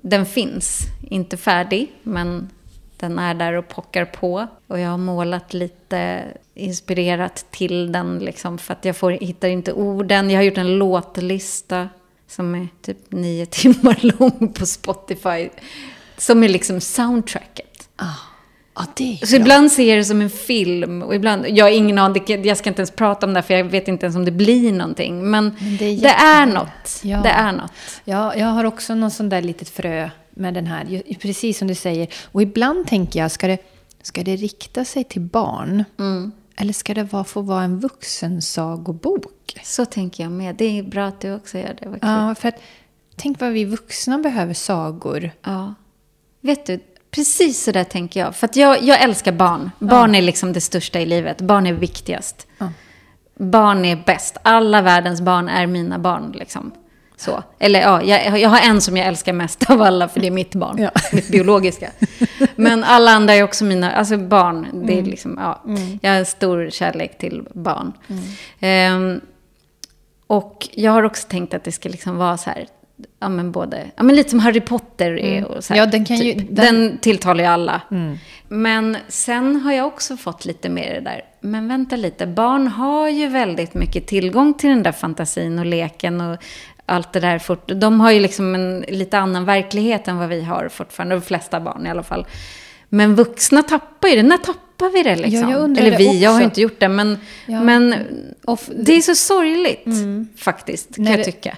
[0.00, 0.80] Den finns,
[1.10, 2.50] inte färdig, men
[2.96, 4.46] den är där och pockar på.
[4.66, 6.24] Och jag har målat lite
[6.54, 10.30] inspirerat till den, liksom, för att jag får, hittar inte orden.
[10.30, 11.88] Jag har gjort en låtlista
[12.26, 15.48] som är typ nio timmar lång på Spotify.
[16.16, 17.88] Som är liksom soundtracket.
[18.00, 18.27] Oh.
[18.78, 21.98] Ja, det så ibland ser jag det som en film och ibland, jag har ingen
[21.98, 24.30] aning, jag ska inte ens prata om det för jag vet inte ens om det
[24.30, 25.30] blir någonting.
[25.30, 27.00] Men, men det, är det, är något.
[27.02, 27.20] Ja.
[27.22, 27.72] Det är något.
[28.04, 31.74] Ja, jag har också någon sån där litet frö med den här, precis som du
[31.74, 32.08] säger.
[32.32, 33.58] Och ibland tänker jag, ska det,
[34.02, 35.84] ska det rikta sig till barn?
[35.98, 36.32] Mm.
[36.56, 39.58] Eller ska det vara, få vara en vuxensagobok?
[39.62, 40.56] Så tänker jag med.
[40.56, 41.98] Det är bra att du också gör det.
[42.02, 42.60] Ja, för att
[43.16, 45.30] tänk vad vi vuxna behöver sagor.
[45.42, 45.74] Ja.
[46.40, 48.36] Vet du, Precis så där tänker jag.
[48.36, 49.70] För att jag, jag älskar barn.
[49.78, 50.18] Barn ja.
[50.18, 51.40] är liksom det största i livet.
[51.40, 52.46] Barn är viktigast.
[52.58, 52.72] Ja.
[53.38, 54.36] Barn är bäst.
[54.42, 56.32] Alla världens barn är mina barn.
[56.34, 56.72] Liksom.
[57.16, 57.42] Så.
[57.58, 60.30] Eller ja, jag, jag har en som jag älskar mest av alla, för det är
[60.30, 60.78] mitt barn.
[60.78, 60.90] Ja.
[61.12, 61.90] Mitt biologiska.
[62.56, 64.66] Men alla andra är också mina, alltså barn.
[64.72, 65.10] Det är mm.
[65.10, 65.62] liksom, ja.
[65.66, 65.98] Mm.
[66.02, 67.92] Jag har en stor kärlek till barn.
[68.60, 68.96] Mm.
[68.96, 69.20] Um,
[70.26, 72.66] och jag har också tänkt att det ska liksom vara så här
[73.20, 75.44] ja men både, ja men lite som Harry Potter är.
[75.44, 76.40] Och så här, ja, den, kan typ.
[76.40, 76.74] ju, den...
[76.74, 77.82] den tilltalar ju alla.
[77.90, 78.18] Mm.
[78.48, 83.08] Men sen har jag också fått lite mer det där, men vänta lite, barn har
[83.08, 86.38] ju väldigt mycket tillgång till den där fantasin och leken och
[86.86, 87.38] allt det där.
[87.38, 91.22] Fort, de har ju liksom en lite annan verklighet än vad vi har fortfarande, de
[91.22, 92.26] flesta barn i alla fall.
[92.88, 94.22] Men vuxna tappar ju det.
[94.22, 95.50] När tappar vi det liksom?
[95.50, 96.88] Ja, Eller vi, jag har inte gjort det.
[96.88, 97.62] Men, ja.
[97.62, 97.94] men
[98.76, 100.28] det är så sorgligt mm.
[100.36, 101.56] faktiskt, kan När jag tycka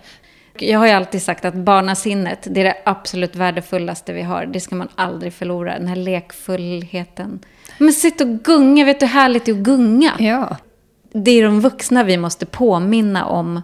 [0.58, 4.46] jag har ju alltid sagt att barnasinnet, det är det absolut värdefullaste vi har.
[4.46, 7.40] Det ska man aldrig förlora, den här lekfullheten.
[7.78, 10.12] Men sitt och gunga, vet du hur härligt det är att gunga?
[10.18, 10.56] Ja.
[11.12, 13.62] Det är de vuxna vi måste påminna om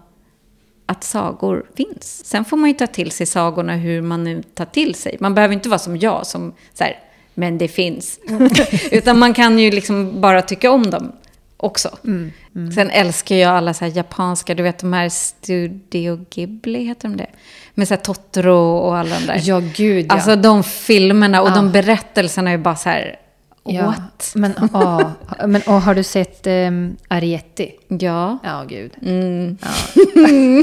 [0.86, 2.24] att sagor finns.
[2.24, 5.16] Sen får man ju ta till sig sagorna hur man nu tar till sig.
[5.20, 6.98] Man behöver inte vara som jag som så här,
[7.34, 8.20] men det finns.
[8.90, 11.12] Utan man kan ju liksom bara tycka om dem
[11.56, 11.98] också.
[12.04, 12.72] Mm, mm.
[12.72, 17.16] Sen älskar jag alla så här japanska, du vet de här Studio Ghibli, heter de
[17.16, 17.30] det?
[17.74, 19.40] Med så här Totoro och alla de där.
[19.42, 20.14] Ja, gud ja.
[20.14, 21.54] Alltså de filmerna och ja.
[21.54, 23.16] de berättelserna är bara så här,
[23.64, 23.86] ja.
[23.86, 24.32] what?
[24.34, 25.10] Men, åh,
[25.46, 27.72] men åh, har du sett um, Arietti?
[27.88, 28.38] Ja.
[28.44, 28.92] Ja, gud.
[29.02, 29.58] Mm.
[29.62, 29.68] Ja.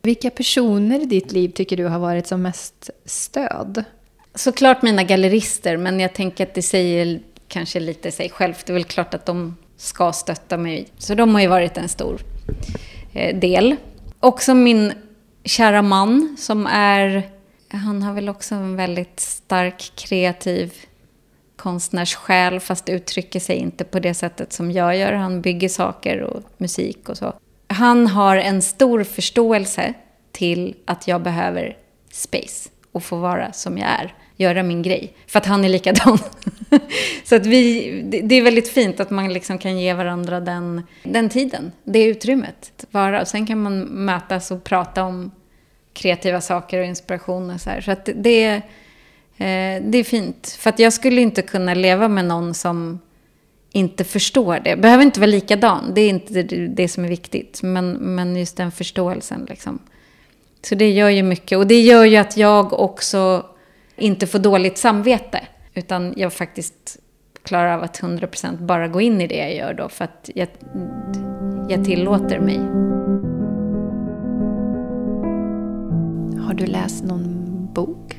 [0.03, 3.85] Vilka personer i ditt liv tycker du har varit som mest stöd?
[4.35, 8.67] Såklart mina gallerister, men jag tänker att det säger kanske lite sig självt.
[8.67, 10.89] Det är väl klart att de ska stötta mig.
[10.99, 12.21] Så de har ju varit en stor
[13.13, 13.77] eh, del.
[14.21, 14.93] Också min
[15.45, 17.23] kära man som är...
[17.69, 20.73] Han har väl också en väldigt stark kreativ
[21.57, 25.13] konstnärssjäl fast uttrycker sig inte på det sättet som jag gör.
[25.13, 27.33] Han bygger saker och musik och så.
[27.69, 29.95] Han har en stor förståelse
[30.33, 31.77] till att jag behöver
[32.13, 35.13] space och få vara som jag är göra min grej.
[35.27, 36.19] För att han är likadan.
[37.25, 37.91] så att vi,
[38.25, 42.87] det är väldigt fint att man liksom kan ge varandra den, den tiden, det utrymmet.
[42.91, 43.21] Vara.
[43.21, 45.31] Och sen kan man mötas och prata om
[45.93, 47.81] kreativa saker och inspiration och så här.
[47.81, 48.47] Så att det,
[49.37, 50.57] eh, det är fint.
[50.59, 53.01] För att jag skulle inte kunna leva med någon som
[53.73, 54.77] inte förstår det.
[54.77, 57.63] Behöver inte vara likadan, det är inte det som är viktigt.
[57.63, 59.79] Men, men just den förståelsen liksom.
[60.63, 61.59] Så det gör ju mycket.
[61.59, 63.47] Och det gör ju att jag också
[63.97, 65.41] inte får dåligt samvete.
[65.75, 66.99] Utan jag faktiskt
[67.43, 69.89] klarar av att 100% bara gå in i det jag gör då.
[69.89, 70.49] För att jag,
[71.69, 72.59] jag tillåter mig.
[76.47, 78.17] Har du läst någon bok?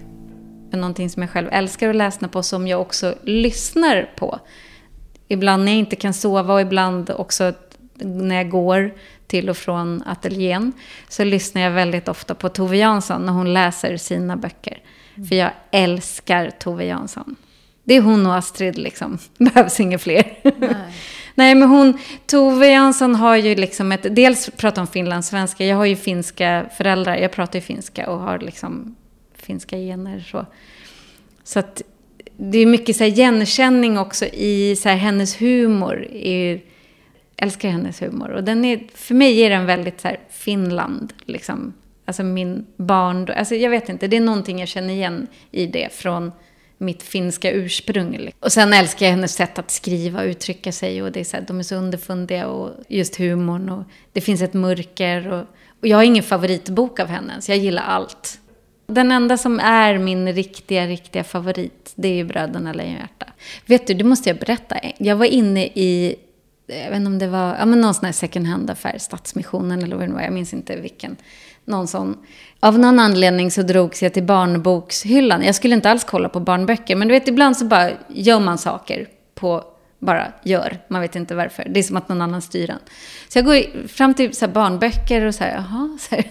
[0.71, 4.39] Någonting som jag själv älskar att läsa på som jag också lyssnar på.
[5.27, 7.53] Ibland när jag inte kan sova och ibland också
[7.99, 8.93] när jag går
[9.27, 10.73] till och från ateljén
[11.09, 14.81] så lyssnar jag väldigt ofta på Tove Jansson när hon läser sina böcker.
[15.29, 17.35] För jag älskar Tove Jansson.
[17.83, 19.17] Det är hon och Astrid liksom.
[19.37, 20.39] Behövs inga fler.
[20.43, 20.75] Nej.
[21.35, 25.85] Nej, men hon, Tove Jansson har ju liksom ett, dels pratar om finlandssvenska, jag har
[25.85, 28.95] ju finska föräldrar, jag pratar ju finska och har liksom
[29.35, 30.45] finska gener så.
[31.43, 31.81] Så att
[32.37, 36.07] det är mycket så här igenkänning också i så hennes humor.
[36.13, 36.61] Jag
[37.37, 38.29] älskar hennes humor.
[38.29, 41.73] Och den är, för mig är den väldigt så här, Finland, liksom.
[42.07, 45.93] Alltså min barn, alltså jag vet inte, det är någonting jag känner igen i det
[45.93, 46.31] från
[46.77, 48.11] mitt finska ursprung.
[48.11, 48.39] Liksom.
[48.39, 51.03] Och sen älskar jag hennes sätt att skriva och uttrycka sig.
[51.03, 53.69] Och det är så här, de är så underfundiga och just humorn.
[53.69, 53.83] Och
[54.13, 55.27] det finns ett mörker.
[55.27, 55.45] Och,
[55.81, 58.39] och jag har ingen favoritbok av henne, så jag gillar allt.
[58.87, 63.25] Den enda som är min riktiga, riktiga favorit, det är ju Bröderna Lejonhjärta.
[63.65, 64.75] Vet du, det måste jag berätta.
[64.97, 66.15] Jag var inne i,
[66.67, 69.95] jag vet inte om det var, ja men någon sån här second hand-affär, Stadsmissionen eller
[69.95, 71.15] vad det var, jag minns inte vilken.
[71.67, 72.17] Någon sån.
[72.59, 75.43] Av någon anledning så drogs jag till barnbokshyllan.
[75.43, 78.57] Jag skulle inte alls kolla på barnböcker, men du vet, ibland så bara gör man
[78.57, 79.63] saker på
[79.99, 80.77] bara gör.
[80.87, 81.67] Man vet inte varför.
[81.69, 82.79] Det är som att någon annan styr en.
[83.27, 85.97] Så jag går fram till så barnböcker och så här, jaha.
[85.99, 86.25] Så här.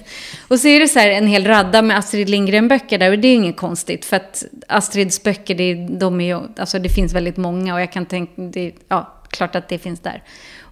[0.48, 3.10] Och så är det så här en hel radda med Astrid Lindgren-böcker där.
[3.10, 4.04] Och det är inget konstigt.
[4.04, 7.74] För att Astrids böcker, det, de är, alltså det finns väldigt många.
[7.74, 10.22] Och jag kan tänka, det, ja, klart att det finns där.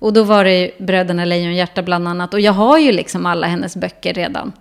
[0.04, 2.34] Och då var det Bröderna Lejonhjärta bland annat.
[2.34, 4.52] Och jag har ju liksom alla hennes böcker redan.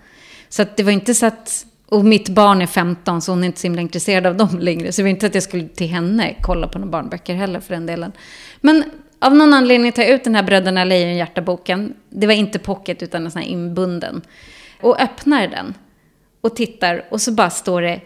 [0.49, 3.47] Så att det var inte så att och mitt barn är 15 så hon är
[3.47, 4.91] inte så himla intresserad av dem längre.
[4.91, 7.73] Så det var inte att jag skulle till henne kolla på några barnböcker heller för
[7.73, 8.11] den delen.
[8.61, 8.83] Men
[9.19, 11.93] av någon anledning tar jag ut den här Bröderna Lejonhjärta-boken.
[12.09, 14.21] Det var inte pocket utan en sån här inbunden.
[14.81, 15.73] Och öppnar den.
[16.41, 18.01] Och tittar och så bara står det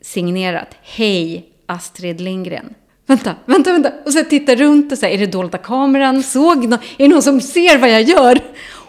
[0.00, 0.76] signerat.
[0.82, 2.74] Hej Astrid Lindgren.
[3.06, 3.92] Vänta, vänta, vänta.
[4.04, 6.22] Och så tittar runt och säger, är det dolda kameran?
[6.22, 6.72] Såg någon?
[6.72, 8.40] Är det någon som ser vad jag gör?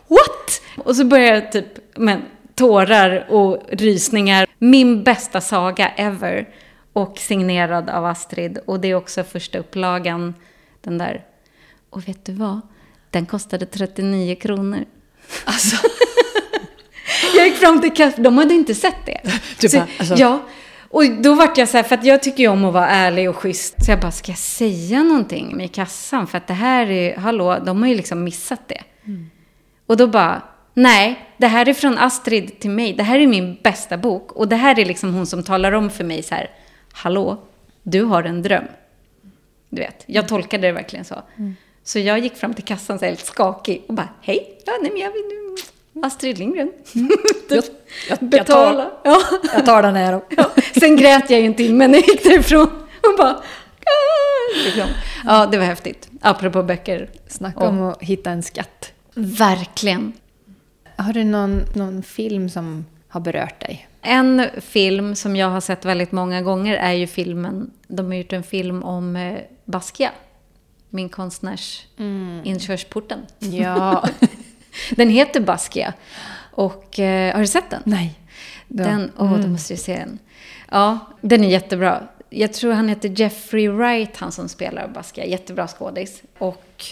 [0.07, 0.61] What?
[0.77, 2.21] Och så börjar jag typ, men
[2.55, 4.47] tårar och rysningar.
[4.57, 6.49] Min bästa saga ever.
[6.93, 8.57] Och signerad av Astrid.
[8.65, 10.33] Och det är också första upplagan,
[10.81, 11.23] den där.
[11.89, 12.61] Och vet du vad?
[13.09, 14.85] Den kostade 39 kronor.
[15.45, 15.75] Alltså.
[17.35, 19.21] jag gick fram till kassan, de hade inte sett det.
[19.59, 20.15] Du bara, alltså.
[20.17, 20.41] Ja.
[20.95, 23.29] Och då vart jag så här, för att jag tycker ju om att vara ärlig
[23.29, 23.85] och schysst.
[23.85, 26.27] Så jag bara, ska jag säga någonting med kassan?
[26.27, 28.81] För att det här är, hallå, de har ju liksom missat det.
[29.05, 29.29] Mm.
[29.85, 30.41] Och då bara,
[30.77, 32.93] Nej, det här är från Astrid till mig.
[32.93, 34.31] Det här är min bästa bok.
[34.31, 36.49] Och det här är liksom hon som talar om för mig så här,
[36.93, 37.43] hallå,
[37.83, 38.65] du har en dröm.
[39.69, 41.21] Du vet, jag tolkade det verkligen så.
[41.37, 41.55] Mm.
[41.83, 44.91] Så jag gick fram till kassan så här, helt skakig och bara, hej, ja, nej,
[44.91, 45.44] men jag vill,
[46.03, 46.71] Astrid Lindgren.
[46.95, 47.09] Mm.
[47.49, 47.63] jag,
[48.09, 48.91] jag, Betala.
[49.03, 49.49] Jag tar, ja.
[49.53, 50.21] jag tar den här.
[50.37, 50.51] ja.
[50.79, 52.67] Sen grät jag ju en timme när jag gick därifrån
[53.01, 53.43] och bara,
[54.65, 54.87] liksom.
[55.25, 56.09] Ja, det var häftigt.
[56.21, 57.09] Apropå böcker.
[57.27, 58.91] Snacka om att hitta en skatt.
[59.13, 60.13] Verkligen.
[60.95, 63.87] Har du någon, någon film som har berört dig?
[64.01, 68.33] En film som jag har sett väldigt många gånger är ju filmen, de har gjort
[68.33, 70.13] en film om eh, Basquiat.
[70.89, 72.41] Min konstnärs mm.
[72.43, 73.19] inkörsporten.
[73.39, 74.09] Ja.
[74.95, 75.95] den heter Basquiat.
[76.51, 77.81] Och eh, har du sett den?
[77.85, 78.19] Nej.
[78.67, 79.41] Den, åh, mm.
[79.41, 80.19] då måste du se den.
[80.71, 82.03] Ja, den är jättebra.
[82.29, 85.27] Jag tror han heter Jeffrey Wright, han som spelar Basquiat.
[85.27, 86.21] Jättebra skådis.
[86.37, 86.85] Och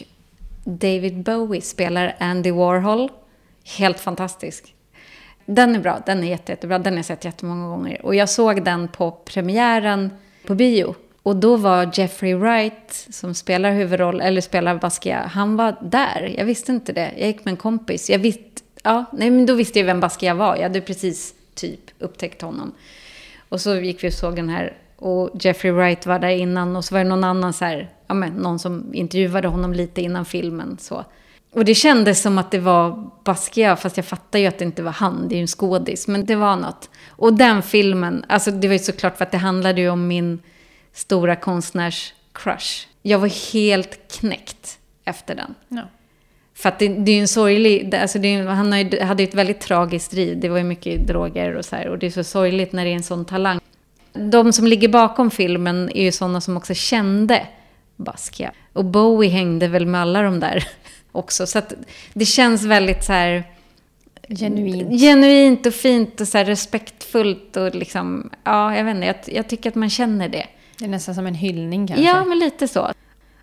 [0.63, 3.11] David Bowie spelar Andy Warhol.
[3.77, 4.75] Helt fantastisk.
[5.45, 6.79] Den är bra, den är jätte, jättebra.
[6.79, 8.05] Den har jag sett jättemånga gånger.
[8.05, 10.13] Och jag såg den på premiären
[10.45, 10.95] på bio.
[11.23, 16.35] Och då var Jeffrey Wright, som spelar huvudroll, eller spelar Basquiat, han var där.
[16.37, 17.13] Jag visste inte det.
[17.17, 18.09] Jag gick med en kompis.
[18.09, 20.55] Jag visste, ja, nej, men då visste jag vem Basquiat var.
[20.55, 22.71] Jag hade precis typ upptäckt honom.
[23.49, 24.77] Och så gick vi och såg den här.
[24.95, 26.75] Och Jeffrey Wright var där innan.
[26.75, 30.01] Och så var det någon annan så här, ja men någon som intervjuade honom lite
[30.01, 30.77] innan filmen.
[30.79, 31.05] Så.
[31.53, 34.83] Och det kändes som att det var Basquiat, fast jag fattar ju att det inte
[34.83, 36.07] var han, det är ju en skådis.
[36.07, 36.89] Men det var något.
[37.09, 40.39] Och den filmen, alltså det var ju såklart för att det handlade ju om min
[40.93, 42.85] stora konstnärs-crush.
[43.01, 45.55] Jag var helt knäckt efter den.
[45.67, 45.81] Ja.
[46.55, 48.71] För att det, det är ju en sorglig, alltså det, han
[49.01, 50.39] hade ju ett väldigt tragiskt liv.
[50.39, 51.87] Det var ju mycket droger och så här.
[51.87, 53.59] Och det är så sorgligt när det är en sån talang.
[54.13, 57.47] De som ligger bakom filmen är ju sådana som också kände
[57.95, 58.41] Bask,
[58.73, 60.67] Och Bowie hängde väl med alla de där
[61.11, 61.47] också.
[61.47, 61.73] Så att
[62.13, 63.43] det känns väldigt så här...
[64.29, 65.01] Genuint.
[65.01, 68.29] Genuint och fint och så här respektfullt och liksom...
[68.43, 69.07] Ja, jag vet inte.
[69.07, 70.47] Jag, jag tycker att man känner det.
[70.77, 72.05] Det är nästan som en hyllning kanske.
[72.05, 72.91] Ja, men lite så.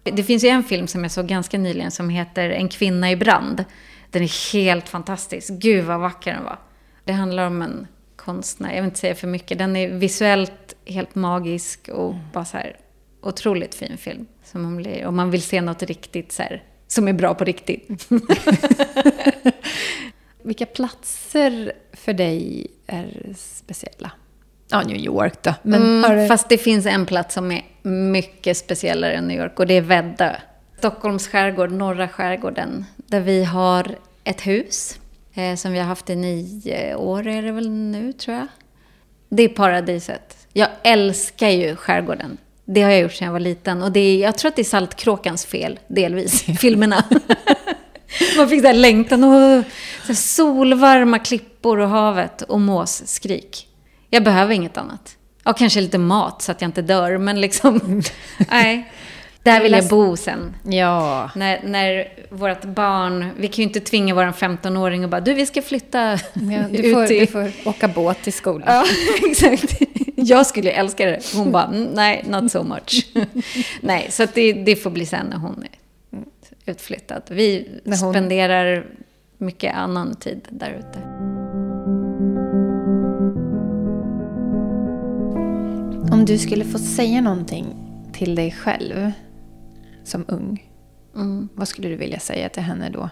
[0.03, 3.17] Det finns ju en film som jag såg ganska nyligen som heter En kvinna i
[3.17, 3.65] brand.
[4.11, 5.53] Den är helt fantastisk.
[5.53, 6.59] Gud vad vacker den var.
[7.05, 9.59] Det handlar om en konstnär, jag vill inte säga för mycket.
[9.59, 12.23] Den är visuellt helt magisk och mm.
[12.33, 12.77] bara så här
[13.23, 14.27] otroligt fin film.
[14.45, 17.45] Som man blir, om man vill se något riktigt så här, som är bra på
[17.45, 18.09] riktigt.
[20.43, 24.11] Vilka platser för dig är speciella?
[24.71, 25.55] Ja, New York då.
[25.63, 26.29] Men mm, du...
[26.29, 29.81] Fast det finns en plats som är mycket speciellare än New York och det är
[29.81, 30.37] Väddö.
[30.79, 34.99] Stockholms skärgård, norra skärgården, där vi har ett hus
[35.35, 38.47] eh, som vi har haft i nio år är det väl nu tror jag.
[39.29, 40.37] Det är paradiset.
[40.53, 42.39] Jag älskar ju skärgården.
[42.65, 43.83] Det har jag gjort sedan jag var liten.
[43.83, 47.05] Och det är, jag tror att det är Saltkråkans fel, delvis, filmerna.
[48.37, 49.65] Man fick där längtan och
[50.07, 53.67] så solvarma klippor och havet och måsskrik.
[54.11, 55.17] Jag behöver inget annat.
[55.45, 58.03] Ja, kanske lite mat så att jag inte dör, men liksom...
[58.51, 58.93] nej.
[59.43, 60.55] Där vill jag bo sen.
[60.65, 61.31] Ja.
[61.35, 65.47] När, när vårt barn, vi kan ju inte tvinga vår 15-åring och bara, du vi
[65.47, 66.19] ska flytta ja,
[66.71, 67.21] du får, ut i...
[67.21, 68.69] Du får åka båt till skolan.
[68.69, 68.85] Ja,
[69.31, 69.83] exakt.
[70.17, 71.33] Jag skulle älska det.
[71.35, 73.07] Hon bara, mm, nej, not so much.
[73.81, 75.81] nej, så det, det får bli sen när hon är
[76.71, 77.23] utflyttad.
[77.29, 77.97] Vi hon...
[77.97, 78.87] spenderar
[79.39, 80.99] mycket annan tid där ute.
[86.21, 87.67] Om du skulle få säga någonting
[88.13, 89.13] till dig själv
[90.05, 90.71] som ung,
[91.15, 91.49] mm.
[91.55, 93.11] vad skulle du vilja säga till henne då?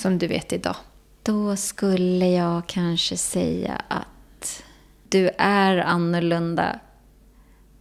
[0.00, 0.76] Som du vet idag.
[1.22, 4.62] Då skulle jag kanske säga att
[5.08, 6.80] du är annorlunda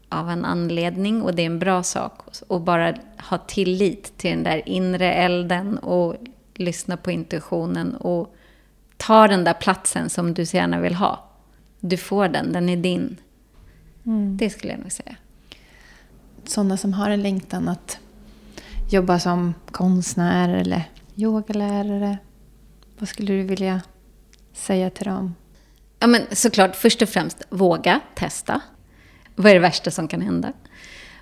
[0.09, 2.21] av en anledning och det är en bra sak.
[2.47, 2.93] Och bara
[3.29, 6.15] ha tillit till den där inre elden och
[6.55, 8.36] lyssna på intuitionen och
[8.97, 11.29] ta den där platsen som du så gärna vill ha.
[11.79, 13.17] Du får den, den är din.
[14.06, 14.38] Mm.
[14.38, 15.16] Det skulle jag nog säga.
[16.45, 17.99] Sådana som har en längtan att
[18.89, 20.84] jobba som konstnär eller
[21.16, 22.18] yogalärare.
[22.99, 23.82] Vad skulle du vilja
[24.53, 25.36] säga till dem?
[25.99, 28.62] Ja, men såklart, först och främst, våga testa.
[29.36, 30.53] Vad är det värsta som kan hända?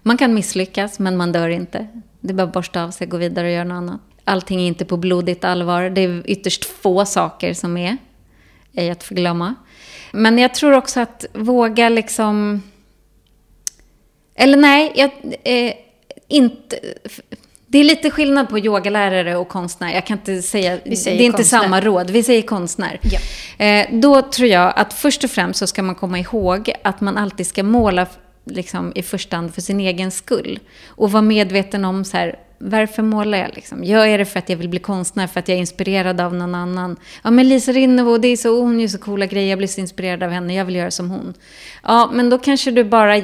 [0.02, 1.88] Man kan misslyckas, men man dör inte.
[2.20, 4.02] Det är bara att borsta av sig, gå vidare och göra något annat.
[4.24, 5.90] Allting är inte på blodigt allvar.
[5.90, 7.98] Det är ytterst få saker som är,
[8.74, 9.56] ej att förglömma.
[10.12, 12.62] Men jag tror också att våga liksom...
[14.36, 15.12] Eller nej, jag,
[15.44, 15.74] eh,
[16.28, 16.80] inte...
[17.68, 19.94] Det är lite skillnad på yogalärare och konstnär.
[19.94, 21.22] Jag kan inte säga, det är konstnär.
[21.22, 22.10] inte samma råd.
[22.10, 23.00] Vi säger konstnär.
[23.02, 23.20] Ja.
[23.66, 27.18] Eh, då tror jag att först och främst så ska man komma ihåg att man
[27.18, 28.08] alltid ska måla
[28.46, 30.60] liksom, i första hand för sin egen skull.
[30.88, 33.84] Och vara medveten om så här, varför målar jag liksom?
[33.84, 36.34] Gör jag det för att jag vill bli konstnär, för att jag är inspirerad av
[36.34, 36.96] någon annan?
[37.24, 39.82] Ja, men Lisa Rinnevo, det är så, hon gör så coola grejer, jag blir så
[39.82, 41.34] inspirerad av henne, jag vill göra som hon.
[41.84, 43.22] Ja, men då kanske du bara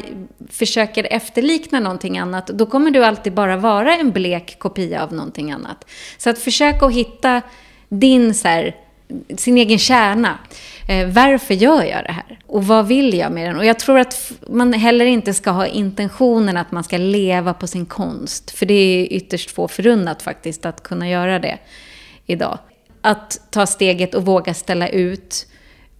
[0.49, 2.47] försöker efterlikna någonting annat.
[2.47, 5.85] Då kommer du alltid bara vara en blek kopia av någonting annat.
[6.17, 7.41] Så att försöka att hitta
[7.89, 8.75] din så här,
[9.37, 10.37] sin egen kärna.
[10.87, 12.39] Eh, varför gör jag det här?
[12.47, 13.57] Och vad vill jag med den?
[13.57, 17.67] Och jag tror att man heller inte ska ha intentionen att man ska leva på
[17.67, 18.51] sin konst.
[18.51, 21.59] För det är ytterst få förunnat faktiskt att kunna göra det
[22.25, 22.59] idag.
[23.01, 25.47] Att ta steget och våga ställa ut.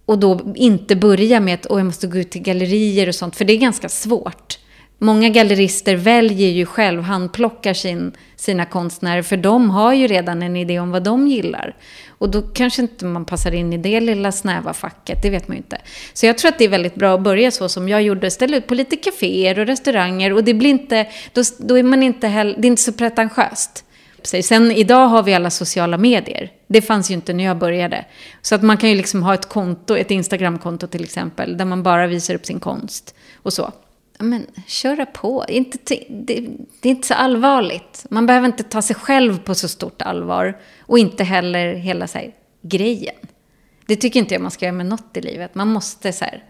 [0.06, 3.44] Och då inte börja med att jag måste gå ut till gallerier och sånt, för
[3.44, 4.58] det är ganska svårt.
[5.02, 10.56] Många gallerister väljer ju själv, handplockar sin, sina konstnärer, för de har ju redan en
[10.56, 11.76] idé om vad de gillar.
[12.08, 15.56] Och då kanske inte man passar in i det lilla snäva facket, det vet man
[15.56, 15.78] ju inte.
[16.12, 18.56] Så jag tror att det är väldigt bra att börja så som jag gjorde, ställa
[18.56, 22.28] ut på lite kaféer och restauranger och det blir inte, då, då är man inte
[22.28, 23.84] heller, det är inte så pretentiöst.
[24.22, 26.50] Sen idag har vi alla sociala medier.
[26.66, 28.04] Det fanns ju inte när jag började.
[28.42, 31.82] Så att man kan ju liksom ha ett konto, ett Instagramkonto till exempel, där man
[31.82, 33.72] bara visar upp sin konst och så
[34.24, 35.44] men köra på.
[35.48, 36.36] Inte det,
[36.80, 38.06] det, är inte så allvarligt.
[38.10, 40.60] Man behöver inte ta sig själv på så stort allvar.
[40.80, 43.14] Och inte heller hela så här, grejen.
[43.86, 45.54] Det tycker inte jag man ska göra med något i livet.
[45.54, 46.44] Man måste så här,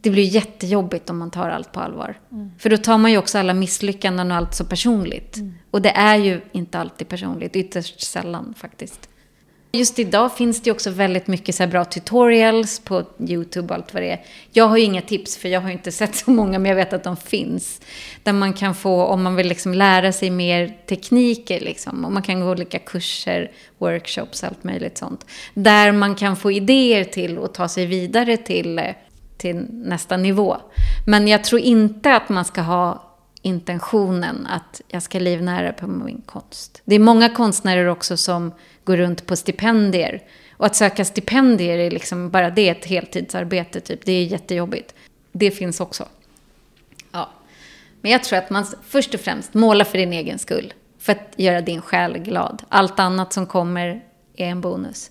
[0.00, 2.20] det blir jättejobbigt om man tar allt på allvar.
[2.32, 2.50] Mm.
[2.58, 5.36] För då tar man ju också alla misslyckanden och allt så personligt.
[5.36, 5.54] Mm.
[5.70, 9.08] Och det är ju inte alltid personligt, ytterst sällan faktiskt.
[9.72, 14.02] Just idag finns det också väldigt mycket så bra tutorials på YouTube och allt vad
[14.02, 14.20] det är.
[14.52, 16.92] Jag har ju inga tips för jag har inte sett så många men jag vet
[16.92, 17.80] att de finns.
[18.22, 22.04] Där man kan få, om man vill liksom lära sig mer tekniker liksom.
[22.04, 25.26] Och man kan gå olika kurser, workshops, allt möjligt sånt.
[25.54, 28.84] Där man kan få idéer till att ta sig vidare till, eh,
[29.36, 30.56] till nästa nivå.
[31.06, 33.07] Men jag tror inte att man ska ha
[33.42, 36.82] intentionen att jag ska livnära på min konst.
[36.84, 38.52] Det är många konstnärer också som
[38.84, 40.22] går runt på stipendier.
[40.56, 44.04] Och att söka stipendier är liksom bara det ett heltidsarbete typ.
[44.04, 44.94] Det är jättejobbigt.
[45.32, 46.08] Det finns också.
[47.12, 47.28] Ja.
[48.00, 50.74] Men jag tror att man först och främst målar för din egen skull.
[50.98, 52.62] För att göra din själ glad.
[52.68, 54.04] Allt annat som kommer
[54.36, 55.10] är en bonus.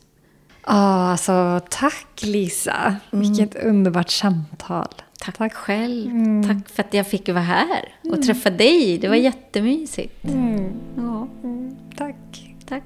[0.68, 0.74] Oh,
[1.10, 2.96] alltså, tack Lisa.
[3.12, 3.22] Mm.
[3.22, 4.88] Vilket underbart samtal.
[5.20, 5.54] Tack, tack.
[5.54, 6.12] själv.
[6.12, 6.44] Mm.
[6.44, 8.22] Tack för att jag fick vara här och mm.
[8.22, 8.98] träffa dig.
[8.98, 10.26] Det var jättemysigt.
[10.26, 10.72] Mm.
[10.98, 11.28] Ja.
[11.44, 11.76] Mm.
[11.96, 12.56] Tack.
[12.66, 12.84] Tack.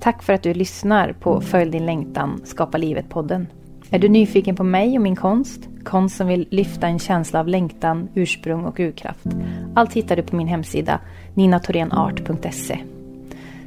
[0.00, 3.46] Tack för att du lyssnar på Följ din längtan, Skapa livet-podden.
[3.90, 5.68] Är du nyfiken på mig och min konst?
[5.84, 9.26] Konst som vill lyfta en känsla av längtan, ursprung och urkraft.
[9.74, 11.00] Allt hittar du på min hemsida
[11.34, 12.78] ninatorenart.se.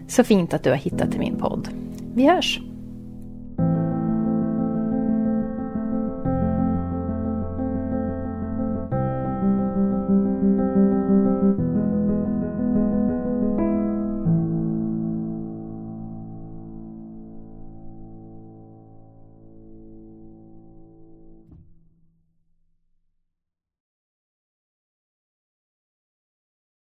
[0.07, 1.69] Så fint att du har hittat till min podd.
[2.13, 2.59] Vi hörs!